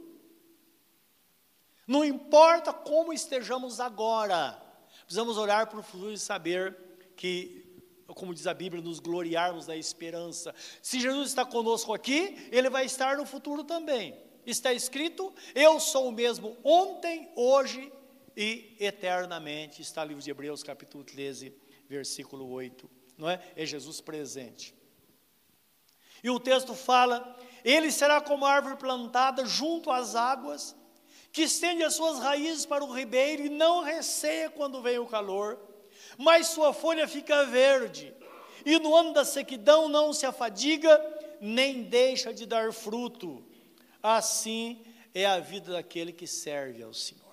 Não 1.88 2.04
importa 2.04 2.74
como 2.74 3.14
estejamos 3.14 3.80
agora, 3.80 4.62
precisamos 5.06 5.38
olhar 5.38 5.68
para 5.68 5.80
o 5.80 5.84
futuro 5.84 6.12
e 6.12 6.18
saber 6.18 6.76
que, 7.16 7.82
como 8.08 8.34
diz 8.34 8.48
a 8.48 8.54
Bíblia, 8.54 8.82
nos 8.82 9.00
gloriarmos 9.00 9.66
da 9.66 9.76
esperança. 9.76 10.54
Se 10.82 11.00
Jesus 11.00 11.30
está 11.30 11.46
conosco 11.46 11.94
aqui, 11.94 12.50
ele 12.52 12.70
vai 12.70 12.86
estar 12.86 13.18
no 13.18 13.26
futuro 13.26 13.64
também 13.64 14.28
está 14.52 14.74
escrito: 14.74 15.34
Eu 15.54 15.80
sou 15.80 16.08
o 16.08 16.12
mesmo 16.12 16.58
ontem, 16.64 17.30
hoje 17.36 17.92
e 18.36 18.76
eternamente. 18.80 19.82
Está 19.82 20.04
no 20.04 20.10
livro 20.10 20.24
de 20.24 20.32
Hebreus, 20.32 20.64
capítulo 20.64 21.04
13, 21.04 21.54
versículo 21.90 22.50
8. 22.50 22.90
Não 23.18 23.30
é? 23.30 23.42
É 23.56 23.66
Jesus 23.66 24.00
presente. 24.00 24.77
E 26.24 26.30
o 26.30 26.40
texto 26.40 26.74
fala: 26.74 27.38
Ele 27.64 27.92
será 27.92 28.20
como 28.22 28.46
árvore 28.46 28.76
plantada 28.76 29.46
junto 29.46 29.92
às 29.92 30.16
águas, 30.16 30.76
que 31.32 31.44
estende 31.44 31.84
as 31.84 31.96
suas 31.96 32.20
raízes 32.20 32.66
para 32.66 32.84
o 32.84 32.94
ribeiro 32.94 33.46
e 33.46 33.50
não 33.50 33.84
receia 33.84 34.50
quando 34.50 34.82
vem 34.82 34.98
o 34.98 35.06
calor, 35.06 35.60
mas 36.18 36.48
sua 36.48 36.74
folha 36.74 37.08
fica 37.08 37.46
verde, 37.46 38.14
e 38.66 38.80
no 38.80 38.96
ano 38.96 39.14
da 39.14 39.24
sequidão 39.24 39.88
não 39.88 40.14
se 40.14 40.26
afadiga, 40.26 41.00
nem 41.40 41.84
deixa 41.84 42.34
de 42.34 42.46
dar 42.46 42.74
fruto 42.74 43.44
assim 44.02 44.84
é 45.14 45.26
a 45.26 45.40
vida 45.40 45.74
daquele 45.74 46.12
que 46.12 46.28
serve 46.28 46.84
ao 46.84 46.94
Senhor. 46.94 47.24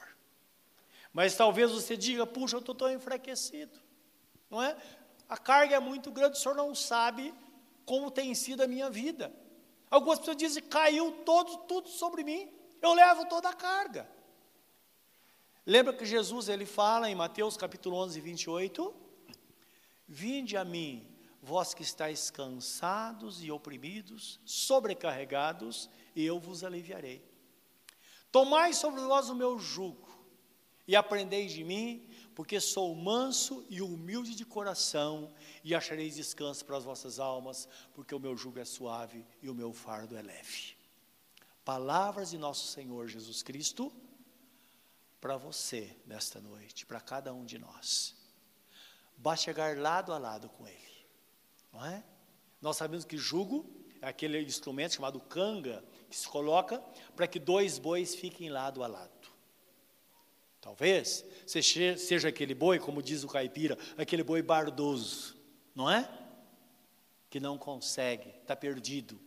Mas 1.12 1.36
talvez 1.36 1.70
você 1.70 1.96
diga, 1.96 2.26
puxa, 2.26 2.56
eu 2.56 2.60
estou 2.60 2.74
tão 2.74 2.92
enfraquecido, 2.92 3.78
não 4.50 4.62
é? 4.62 4.76
A 5.28 5.36
carga 5.36 5.76
é 5.76 5.80
muito 5.80 6.10
grande, 6.10 6.36
o 6.36 6.40
senhor 6.40 6.54
não 6.54 6.74
sabe 6.74 7.32
como 7.84 8.10
tem 8.10 8.34
sido 8.34 8.62
a 8.62 8.66
minha 8.66 8.90
vida. 8.90 9.34
Algumas 9.90 10.18
pessoas 10.18 10.36
dizem, 10.36 10.62
caiu 10.62 11.12
todo, 11.24 11.58
tudo 11.68 11.88
sobre 11.88 12.24
mim, 12.24 12.50
eu 12.82 12.92
levo 12.94 13.26
toda 13.26 13.48
a 13.48 13.54
carga. 13.54 14.08
Lembra 15.66 15.94
que 15.94 16.04
Jesus 16.04 16.48
ele 16.48 16.66
fala 16.66 17.08
em 17.08 17.14
Mateus 17.14 17.56
capítulo 17.56 17.96
11, 17.96 18.20
28? 18.20 18.94
Vinde 20.06 20.56
a 20.56 20.64
mim, 20.64 21.08
vós 21.40 21.72
que 21.72 21.82
estáis 21.82 22.30
cansados 22.30 23.42
e 23.42 23.50
oprimidos, 23.50 24.38
sobrecarregados, 24.44 25.88
e 26.14 26.24
eu 26.24 26.38
vos 26.38 26.62
aliviarei. 26.64 27.24
Tomai 28.30 28.74
sobre 28.74 29.00
vós 29.00 29.30
o 29.30 29.34
meu 29.34 29.58
jugo 29.58 30.08
e 30.86 30.94
aprendei 30.94 31.46
de 31.46 31.64
mim, 31.64 32.06
porque 32.34 32.60
sou 32.60 32.94
manso 32.94 33.64
e 33.70 33.80
humilde 33.80 34.34
de 34.34 34.44
coração, 34.44 35.32
e 35.62 35.74
achareis 35.74 36.16
descanso 36.16 36.64
para 36.64 36.76
as 36.76 36.84
vossas 36.84 37.18
almas, 37.18 37.68
porque 37.94 38.14
o 38.14 38.20
meu 38.20 38.36
jugo 38.36 38.58
é 38.58 38.64
suave 38.64 39.24
e 39.40 39.48
o 39.48 39.54
meu 39.54 39.72
fardo 39.72 40.16
é 40.16 40.22
leve. 40.22 40.76
Palavras 41.64 42.30
de 42.30 42.38
nosso 42.38 42.66
Senhor 42.66 43.08
Jesus 43.08 43.42
Cristo 43.42 43.92
para 45.20 45.36
você 45.38 45.96
nesta 46.04 46.38
noite, 46.40 46.84
para 46.84 47.00
cada 47.00 47.32
um 47.32 47.46
de 47.46 47.58
nós. 47.58 48.14
Basta 49.16 49.44
chegar 49.44 49.78
lado 49.78 50.12
a 50.12 50.18
lado 50.18 50.50
com 50.50 50.66
Ele, 50.68 51.06
não 51.72 51.82
é? 51.82 52.04
Nós 52.60 52.76
sabemos 52.76 53.04
que 53.04 53.16
jugo 53.16 53.64
é 54.02 54.08
aquele 54.08 54.42
instrumento 54.42 54.94
chamado 54.94 55.18
canga, 55.20 55.82
que 56.10 56.16
se 56.16 56.28
coloca 56.28 56.78
para 57.16 57.26
que 57.26 57.38
dois 57.38 57.78
bois 57.78 58.14
fiquem 58.14 58.50
lado 58.50 58.82
a 58.82 58.86
lado. 58.86 59.13
Talvez 60.64 61.22
seja 61.46 62.28
aquele 62.28 62.54
boi, 62.54 62.78
como 62.78 63.02
diz 63.02 63.22
o 63.22 63.28
caipira, 63.28 63.76
aquele 63.98 64.24
boi 64.24 64.40
bardoso, 64.40 65.36
não 65.74 65.90
é? 65.90 66.08
Que 67.28 67.38
não 67.38 67.58
consegue, 67.58 68.30
está 68.40 68.56
perdido. 68.56 69.20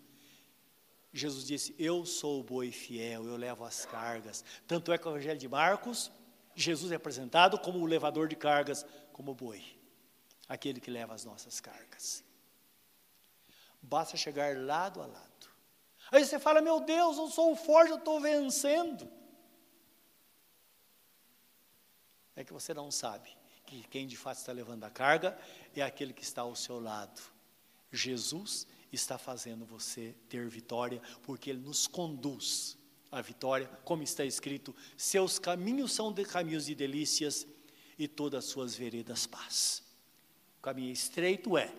Jesus 1.14 1.46
disse: 1.46 1.76
Eu 1.78 2.08
sou 2.08 2.40
o 2.40 2.44
boi 2.44 2.72
fiel, 2.72 3.24
eu 3.28 3.38
levo 3.38 3.64
as 3.64 3.86
cargas. 3.86 4.44
Tanto 4.68 4.92
é 4.92 4.98
que 4.98 5.08
o 5.08 5.12
Evangelho 5.12 5.38
de 5.38 5.48
Marcos, 5.48 6.12
Jesus 6.56 6.92
é 6.92 6.96
apresentado 6.96 7.60
como 7.60 7.78
o 7.78 7.86
levador 7.86 8.28
de 8.28 8.36
cargas, 8.36 8.84
como 9.14 9.36
boi, 9.36 9.64
aquele 10.50 10.82
que 10.82 10.90
leva 10.90 11.14
as 11.14 11.24
nossas 11.24 11.60
cargas. 11.60 12.24
Basta 13.80 14.18
chegar 14.18 14.58
lado 14.58 15.04
a 15.04 15.06
lado. 15.06 15.48
Aí 16.12 16.26
você 16.26 16.40
fala: 16.40 16.62
Meu 16.62 16.80
Deus, 16.80 17.16
eu 17.16 17.28
sou 17.28 17.56
forte, 17.56 17.92
eu 17.92 17.98
estou 18.00 18.20
vencendo. 18.20 19.17
É 22.38 22.44
que 22.44 22.54
você 22.54 22.72
não 22.72 22.92
sabe 22.92 23.36
que 23.66 23.84
quem 23.90 24.06
de 24.06 24.16
fato 24.16 24.38
está 24.38 24.54
levando 24.54 24.84
a 24.84 24.92
carga 24.92 25.38
é 25.76 25.82
aquele 25.82 26.14
que 26.14 26.24
está 26.24 26.44
ao 26.44 26.56
seu 26.56 26.80
lado. 26.80 27.20
Jesus 27.92 28.68
está 28.94 29.18
fazendo 29.18 29.66
você 29.66 30.16
ter 30.30 30.48
vitória, 30.48 31.02
porque 31.24 31.50
Ele 31.50 31.60
nos 31.60 31.88
conduz 31.88 32.78
à 33.12 33.22
vitória, 33.22 33.68
como 33.84 34.04
está 34.04 34.24
escrito: 34.24 34.74
Seus 34.96 35.40
caminhos 35.40 35.92
são 35.92 36.14
de 36.14 36.24
caminhos 36.24 36.68
de 36.68 36.76
delícias 36.76 37.48
e 37.98 38.08
todas 38.08 38.46
as 38.46 38.52
suas 38.52 38.76
veredas 38.76 39.26
paz. 39.26 39.84
O 40.60 40.62
caminho 40.62 40.92
estreito 40.92 41.58
é, 41.58 41.74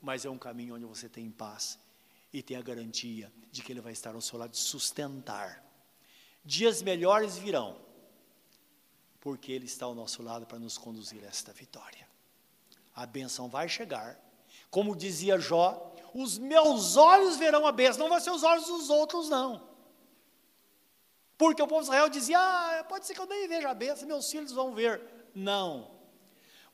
mas 0.00 0.24
é 0.24 0.30
um 0.30 0.38
caminho 0.38 0.76
onde 0.76 0.84
você 0.84 1.08
tem 1.08 1.28
paz 1.28 1.76
e 2.32 2.40
tem 2.40 2.56
a 2.56 2.62
garantia 2.62 3.32
de 3.50 3.62
que 3.62 3.72
Ele 3.72 3.80
vai 3.80 3.92
estar 3.92 4.14
ao 4.14 4.20
seu 4.20 4.38
lado, 4.38 4.56
sustentar. 4.56 5.60
Dias 6.44 6.82
melhores 6.82 7.36
virão, 7.36 7.83
porque 9.24 9.50
Ele 9.50 9.64
está 9.64 9.86
ao 9.86 9.94
nosso 9.94 10.22
lado 10.22 10.44
para 10.44 10.58
nos 10.58 10.76
conduzir 10.76 11.24
a 11.24 11.28
esta 11.28 11.50
vitória. 11.50 12.06
A 12.94 13.06
bênção 13.06 13.48
vai 13.48 13.70
chegar, 13.70 14.20
como 14.70 14.94
dizia 14.94 15.38
Jó, 15.38 15.94
os 16.12 16.36
meus 16.36 16.98
olhos 16.98 17.38
verão 17.38 17.66
a 17.66 17.72
bênção, 17.72 18.02
não 18.02 18.10
vai 18.10 18.20
ser 18.20 18.30
os 18.30 18.42
olhos 18.42 18.66
dos 18.66 18.90
outros, 18.90 19.30
não. 19.30 19.66
Porque 21.38 21.62
o 21.62 21.66
povo 21.66 21.80
de 21.80 21.86
Israel 21.86 22.08
dizia: 22.10 22.38
ah, 22.38 22.84
pode 22.84 23.06
ser 23.06 23.14
que 23.14 23.20
eu 23.20 23.26
nem 23.26 23.48
veja 23.48 23.70
a 23.70 23.74
bênção, 23.74 24.06
meus 24.06 24.30
filhos 24.30 24.52
vão 24.52 24.74
ver. 24.74 25.00
Não. 25.34 25.90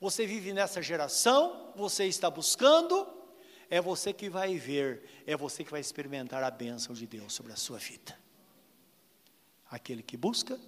Você 0.01 0.27
vive 0.27 0.53
nessa 0.53 0.83
geração, 0.83 1.73
você 1.77 2.07
está 2.07 2.29
buscando, 2.29 3.07
é 3.71 3.81
você 3.81 4.13
que 4.13 4.29
vai 4.29 4.59
ver, 4.59 5.23
é 5.25 5.37
você 5.37 5.63
que 5.63 5.71
vai 5.71 5.81
experimentar 5.81 6.43
a 6.43 6.51
bênção 6.51 6.95
de 6.95 7.07
Deus 7.07 7.33
sobre 7.33 7.53
a 7.53 7.57
sua 7.57 7.79
vida. 7.79 8.19
Aquele 9.71 10.03
que 10.03 10.17
busca 10.17 10.59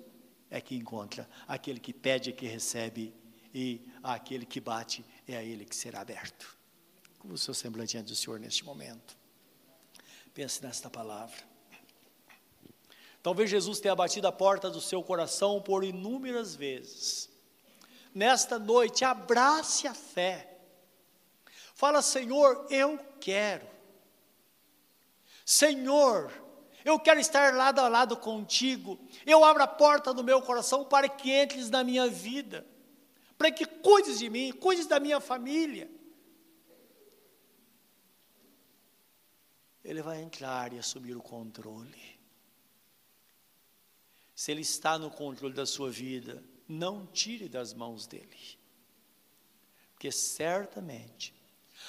é 0.53 0.61
que 0.61 0.76
encontra, 0.76 1.28
aquele 1.48 1.80
que 1.80 1.92
pede 1.92 2.30
é 2.30 2.32
que 2.32 2.46
recebe, 2.46 3.12
e 3.53 3.84
aquele 4.03 4.46
que 4.46 4.61
bate 4.61 5.05
é 5.26 5.36
a 5.36 5.42
ele 5.42 5.64
que 5.64 5.74
será 5.74 6.00
aberto. 6.00 6.57
Como 7.18 7.34
o 7.34 7.38
seu 7.38 7.53
semblante 7.53 7.92
diante 7.92 8.07
do 8.07 8.14
Senhor 8.14 8.38
neste 8.38 8.64
momento. 8.64 9.16
Pense 10.32 10.62
nesta 10.62 10.88
palavra. 10.88 11.36
Talvez 13.22 13.50
Jesus 13.50 13.80
tenha 13.80 13.94
batido 13.94 14.26
a 14.26 14.32
porta 14.32 14.70
do 14.70 14.80
seu 14.80 15.03
coração 15.03 15.61
por 15.61 15.84
inúmeras 15.84 16.55
vezes. 16.55 17.28
Nesta 18.14 18.59
noite, 18.59 19.05
abrace 19.05 19.86
a 19.86 19.94
fé 19.94 20.53
Fala, 21.82 22.00
Senhor, 22.00 22.66
eu 22.70 22.96
quero. 23.20 23.66
Senhor, 25.44 26.32
Eu 26.85 26.99
quero 26.99 27.20
estar 27.20 27.55
lado 27.55 27.80
a 27.80 27.89
lado 27.89 28.16
contigo. 28.16 28.99
Eu 29.24 29.45
abro 29.45 29.62
a 29.62 29.66
porta 29.66 30.12
do 30.12 30.24
meu 30.24 30.43
coração 30.43 30.85
para 30.85 31.09
que 31.09 31.33
entres 31.33 31.70
na 31.70 31.85
minha 31.85 32.09
vida, 32.09 32.66
para 33.39 33.51
que 33.51 33.64
cuides 33.66 34.18
de 34.18 34.28
mim, 34.28 34.53
cuides 34.53 34.87
da 34.87 34.99
minha 34.99 35.20
família. 35.20 35.91
Ele 39.85 40.03
vai 40.03 40.20
entrar 40.20 40.72
e 40.72 40.78
assumir 40.78 41.16
o 41.16 41.22
controle. 41.22 42.20
Se 44.35 44.51
ele 44.51 44.62
está 44.62 44.99
no 44.99 45.11
controle 45.11 45.55
da 45.55 45.66
sua 45.66 45.91
vida, 45.91 46.43
não 46.68 47.07
tire 47.07 47.49
das 47.49 47.74
mãos 47.74 48.07
dele. 48.07 48.59
Porque 49.93 50.11
certamente 50.11 51.35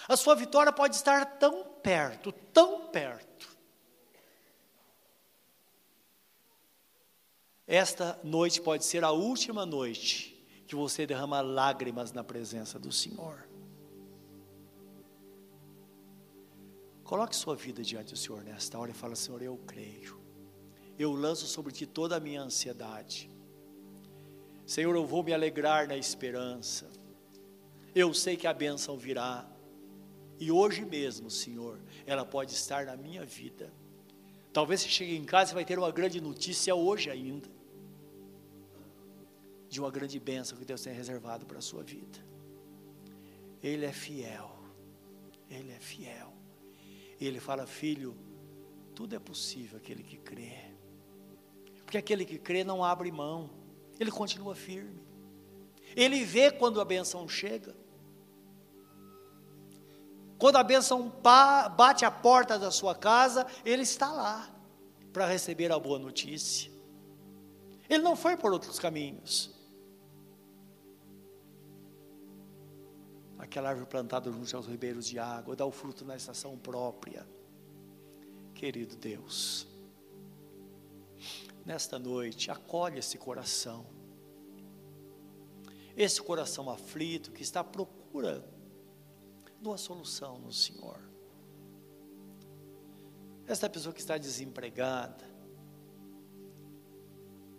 a 0.07 0.17
sua 0.17 0.35
vitória 0.35 0.71
pode 0.71 0.95
estar 0.95 1.37
tão 1.37 1.63
perto, 1.63 2.31
tão 2.31 2.87
perto. 2.87 3.52
Esta 7.65 8.19
noite 8.23 8.61
pode 8.61 8.83
ser 8.83 9.03
a 9.03 9.11
última 9.11 9.65
noite 9.65 10.45
que 10.67 10.75
você 10.75 11.05
derrama 11.05 11.39
lágrimas 11.39 12.11
na 12.11 12.23
presença 12.23 12.77
do 12.77 12.91
Senhor. 12.91 13.47
Coloque 17.03 17.35
sua 17.35 17.55
vida 17.55 17.81
diante 17.81 18.13
do 18.13 18.17
Senhor 18.17 18.43
nesta 18.43 18.77
hora 18.77 18.91
e 18.91 18.93
fala: 18.93 19.15
Senhor, 19.15 19.41
eu 19.41 19.57
creio. 19.65 20.21
Eu 20.97 21.13
lanço 21.13 21.47
sobre 21.47 21.71
ti 21.71 21.85
toda 21.85 22.17
a 22.17 22.19
minha 22.19 22.41
ansiedade. 22.41 23.31
Senhor, 24.65 24.95
eu 24.95 25.05
vou 25.05 25.23
me 25.23 25.33
alegrar 25.33 25.87
na 25.87 25.97
esperança. 25.97 26.89
Eu 27.95 28.13
sei 28.13 28.35
que 28.35 28.47
a 28.47 28.53
bênção 28.53 28.97
virá. 28.97 29.49
E 30.39 30.51
hoje 30.51 30.83
mesmo, 30.83 31.29
Senhor, 31.29 31.79
ela 32.05 32.25
pode 32.25 32.53
estar 32.53 32.85
na 32.85 32.97
minha 32.97 33.25
vida. 33.25 33.71
Talvez 34.53 34.81
você 34.81 34.89
chegue 34.89 35.15
em 35.15 35.25
casa 35.25 35.51
e 35.51 35.55
vai 35.55 35.65
ter 35.65 35.79
uma 35.79 35.91
grande 35.91 36.21
notícia 36.21 36.75
hoje 36.75 37.09
ainda. 37.09 37.49
De 39.67 39.79
uma 39.79 39.89
grande 39.89 40.19
bênção 40.19 40.55
que 40.55 40.63
Deus 40.63 40.81
tem 40.81 40.93
reservado 40.93 41.45
para 41.45 41.57
a 41.57 41.61
sua 41.61 41.81
vida. 41.81 42.19
Ele 43.63 43.83
é 43.83 43.91
fiel. 43.91 44.55
Ele 45.49 45.71
é 45.71 45.79
fiel. 45.79 46.31
E 47.19 47.25
ele 47.25 47.39
fala, 47.39 47.65
filho, 47.65 48.15
tudo 48.93 49.15
é 49.15 49.19
possível 49.19 49.77
aquele 49.77 50.03
que 50.03 50.17
crê. 50.17 50.53
Porque 51.83 51.97
aquele 51.97 52.23
que 52.23 52.37
crê 52.37 52.63
não 52.63 52.83
abre 52.83 53.11
mão. 53.11 53.49
Ele 53.99 54.11
continua 54.11 54.53
firme. 54.53 55.01
Ele 55.95 56.23
vê 56.23 56.51
quando 56.51 56.79
a 56.79 56.85
benção 56.85 57.27
chega. 57.27 57.75
Quando 60.43 60.57
a 60.57 60.63
bênção 60.63 61.09
bate 61.77 62.03
a 62.03 62.11
porta 62.11 62.59
da 62.59 62.69
sua 62.69 62.93
casa, 62.93 63.47
ele 63.63 63.83
está 63.83 64.11
lá 64.11 64.53
para 65.13 65.25
receber 65.25 65.71
a 65.71 65.79
boa 65.79 65.97
notícia. 65.97 66.69
Ele 67.89 68.03
não 68.03 68.13
foi 68.13 68.35
por 68.35 68.51
outros 68.51 68.77
caminhos. 68.77 69.55
Aquela 73.37 73.69
árvore 73.69 73.87
plantada 73.87 74.29
junto 74.29 74.57
aos 74.57 74.67
ribeiros 74.67 75.07
de 75.07 75.17
água, 75.17 75.55
dá 75.55 75.65
o 75.65 75.71
fruto 75.71 76.03
na 76.03 76.17
estação 76.17 76.57
própria. 76.57 77.25
Querido 78.53 78.97
Deus, 78.97 79.65
nesta 81.65 81.97
noite, 81.97 82.51
acolhe 82.51 82.99
esse 82.99 83.17
coração, 83.17 83.85
esse 85.95 86.21
coração 86.21 86.69
aflito 86.69 87.31
que 87.31 87.43
está 87.43 87.61
à 87.61 87.63
procura 87.63 88.45
de 89.63 89.81
solução 89.81 90.37
no 90.37 90.51
Senhor. 90.51 90.99
Esta 93.47 93.69
pessoa 93.69 93.93
que 93.93 93.99
está 93.99 94.17
desempregada, 94.17 95.25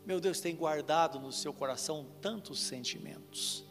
meu 0.04 0.20
Deus, 0.20 0.38
tem 0.40 0.54
guardado 0.54 1.18
no 1.18 1.32
seu 1.32 1.52
coração 1.52 2.06
tantos 2.20 2.60
sentimentos. 2.60 3.64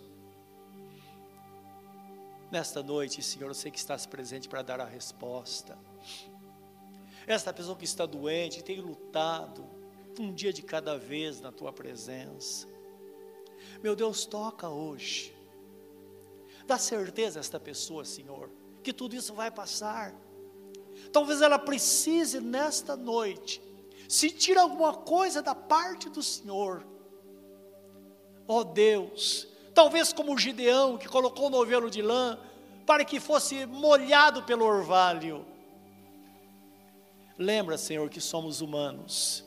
Nesta 2.52 2.82
noite, 2.82 3.22
Senhor, 3.22 3.48
eu 3.48 3.54
sei 3.54 3.72
que 3.72 3.78
estás 3.78 4.06
presente 4.06 4.50
para 4.50 4.62
dar 4.62 4.80
a 4.80 4.86
resposta. 4.86 5.78
Esta 7.26 7.54
pessoa 7.54 7.78
que 7.78 7.86
está 7.86 8.06
doente, 8.06 8.64
tem 8.64 8.80
lutado, 8.80 9.66
um 10.20 10.34
dia 10.34 10.54
de 10.54 10.62
cada 10.62 10.98
vez 10.98 11.40
na 11.40 11.52
tua 11.52 11.72
presença. 11.72 12.68
Meu 13.82 13.96
Deus, 13.96 14.26
toca 14.26 14.70
hoje. 14.70 15.36
Dá 16.66 16.78
certeza 16.78 17.40
a 17.40 17.42
esta 17.42 17.60
pessoa, 17.60 18.06
Senhor, 18.06 18.50
que 18.82 18.94
tudo 18.94 19.16
isso 19.16 19.34
vai 19.34 19.52
passar. 19.52 20.14
Talvez 21.12 21.42
ela 21.42 21.60
precise 21.60 22.40
nesta 22.40 22.96
noite 22.96 23.62
sentir 24.08 24.58
alguma 24.58 24.94
coisa 24.94 25.42
da 25.42 25.56
parte 25.56 26.10
do 26.10 26.22
Senhor. 26.22 26.86
Ó 28.48 28.60
oh 28.60 28.64
Deus, 28.64 29.48
talvez 29.74 30.14
como 30.14 30.38
Gideão 30.38 30.98
que 30.98 31.08
colocou 31.08 31.48
o 31.48 31.50
novelo 31.50 31.90
de 31.90 32.02
lã 32.02 32.38
para 32.86 33.06
que 33.06 33.20
fosse 33.20 33.66
molhado 33.66 34.44
pelo 34.44 34.66
orvalho. 34.66 35.46
Lembra, 37.38 37.78
Senhor, 37.78 38.10
que 38.10 38.22
somos 38.22 38.62
humanos 38.62 39.44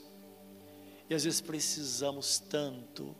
e 1.08 1.14
às 1.14 1.24
vezes 1.24 1.40
precisamos 1.40 2.38
tanto 2.38 3.14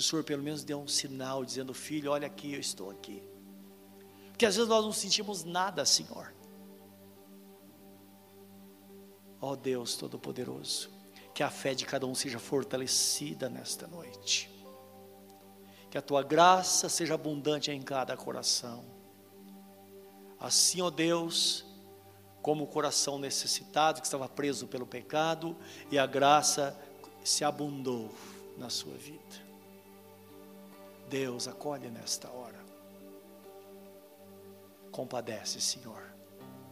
que 0.00 0.06
o 0.06 0.08
Senhor 0.08 0.24
pelo 0.24 0.42
menos 0.42 0.64
dê 0.64 0.74
um 0.74 0.88
sinal 0.88 1.44
dizendo: 1.44 1.74
Filho, 1.74 2.10
olha 2.10 2.26
aqui, 2.26 2.54
eu 2.54 2.60
estou 2.60 2.90
aqui. 2.90 3.22
Porque 4.30 4.46
às 4.46 4.56
vezes 4.56 4.68
nós 4.68 4.82
não 4.82 4.92
sentimos 4.92 5.44
nada, 5.44 5.84
Senhor. 5.84 6.34
Ó 9.42 9.52
oh 9.52 9.56
Deus 9.56 9.96
Todo-Poderoso, 9.96 10.90
que 11.34 11.42
a 11.42 11.50
fé 11.50 11.74
de 11.74 11.84
cada 11.84 12.06
um 12.06 12.14
seja 12.14 12.38
fortalecida 12.38 13.50
nesta 13.50 13.86
noite. 13.86 14.50
Que 15.90 15.98
a 15.98 16.02
tua 16.02 16.22
graça 16.22 16.88
seja 16.88 17.14
abundante 17.14 17.70
em 17.70 17.82
cada 17.82 18.16
coração. 18.16 18.84
Assim, 20.38 20.80
ó 20.80 20.86
oh 20.86 20.90
Deus, 20.90 21.66
como 22.40 22.64
o 22.64 22.66
coração 22.66 23.18
necessitado 23.18 24.00
que 24.00 24.06
estava 24.06 24.28
preso 24.28 24.66
pelo 24.66 24.86
pecado 24.86 25.54
e 25.90 25.98
a 25.98 26.06
graça 26.06 26.78
se 27.22 27.44
abundou 27.44 28.10
na 28.56 28.70
sua 28.70 28.96
vida. 28.96 29.49
Deus 31.10 31.48
acolhe 31.48 31.90
nesta 31.90 32.30
hora. 32.30 32.64
Compadece, 34.92 35.60
Senhor, 35.60 36.14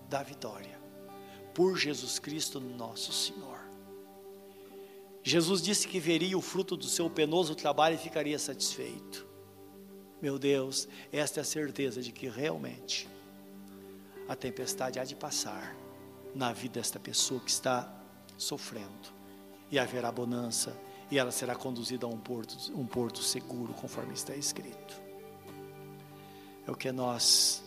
da 0.09 0.22
vitória, 0.22 0.80
por 1.53 1.76
Jesus 1.76 2.20
Cristo 2.20 2.61
nosso 2.61 3.12
Senhor. 3.12 3.59
Jesus 5.24 5.61
disse 5.61 5.89
que 5.89 5.99
veria 5.99 6.39
o 6.39 6.41
fruto 6.41 6.76
do 6.76 6.86
seu 6.86 7.11
penoso 7.11 7.55
trabalho 7.57 7.97
e 7.97 7.99
ficaria 7.99 8.39
satisfeito. 8.39 9.26
Meu 10.22 10.39
Deus, 10.39 10.89
esta 11.12 11.41
é 11.41 11.43
a 11.43 11.45
certeza 11.45 12.01
de 12.01 12.12
que 12.12 12.28
realmente 12.28 13.09
a 14.28 14.36
tempestade 14.36 15.01
há 15.01 15.05
de 15.05 15.16
passar 15.16 15.76
na 16.32 16.53
vida 16.53 16.74
desta 16.74 17.01
pessoa 17.01 17.41
que 17.41 17.51
está 17.51 17.93
sofrendo 18.36 19.09
e 19.70 19.78
haverá 19.78 20.12
bonança, 20.12 20.78
e 21.11 21.18
ela 21.18 21.30
será 21.30 21.54
conduzida 21.54 22.06
a 22.06 22.09
um 22.09 22.18
porto, 22.18 22.56
um 22.74 22.86
porto 22.86 23.22
seguro, 23.22 23.72
conforme 23.74 24.14
está 24.14 24.34
escrito. 24.34 25.00
É 26.66 26.70
o 26.70 26.74
que 26.74 26.92
nós 26.92 27.62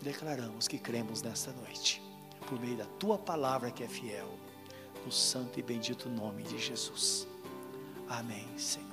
declaramos 0.00 0.68
que 0.68 0.78
cremos 0.78 1.20
nesta 1.20 1.52
noite, 1.52 2.00
por 2.46 2.60
meio 2.60 2.76
da 2.76 2.86
tua 2.98 3.18
palavra 3.18 3.70
que 3.70 3.82
é 3.82 3.88
fiel, 3.88 4.28
no 5.04 5.10
santo 5.10 5.58
e 5.58 5.62
bendito 5.62 6.08
nome 6.08 6.42
de 6.44 6.58
Jesus. 6.58 7.26
Amém, 8.08 8.46
Senhor. 8.56 8.87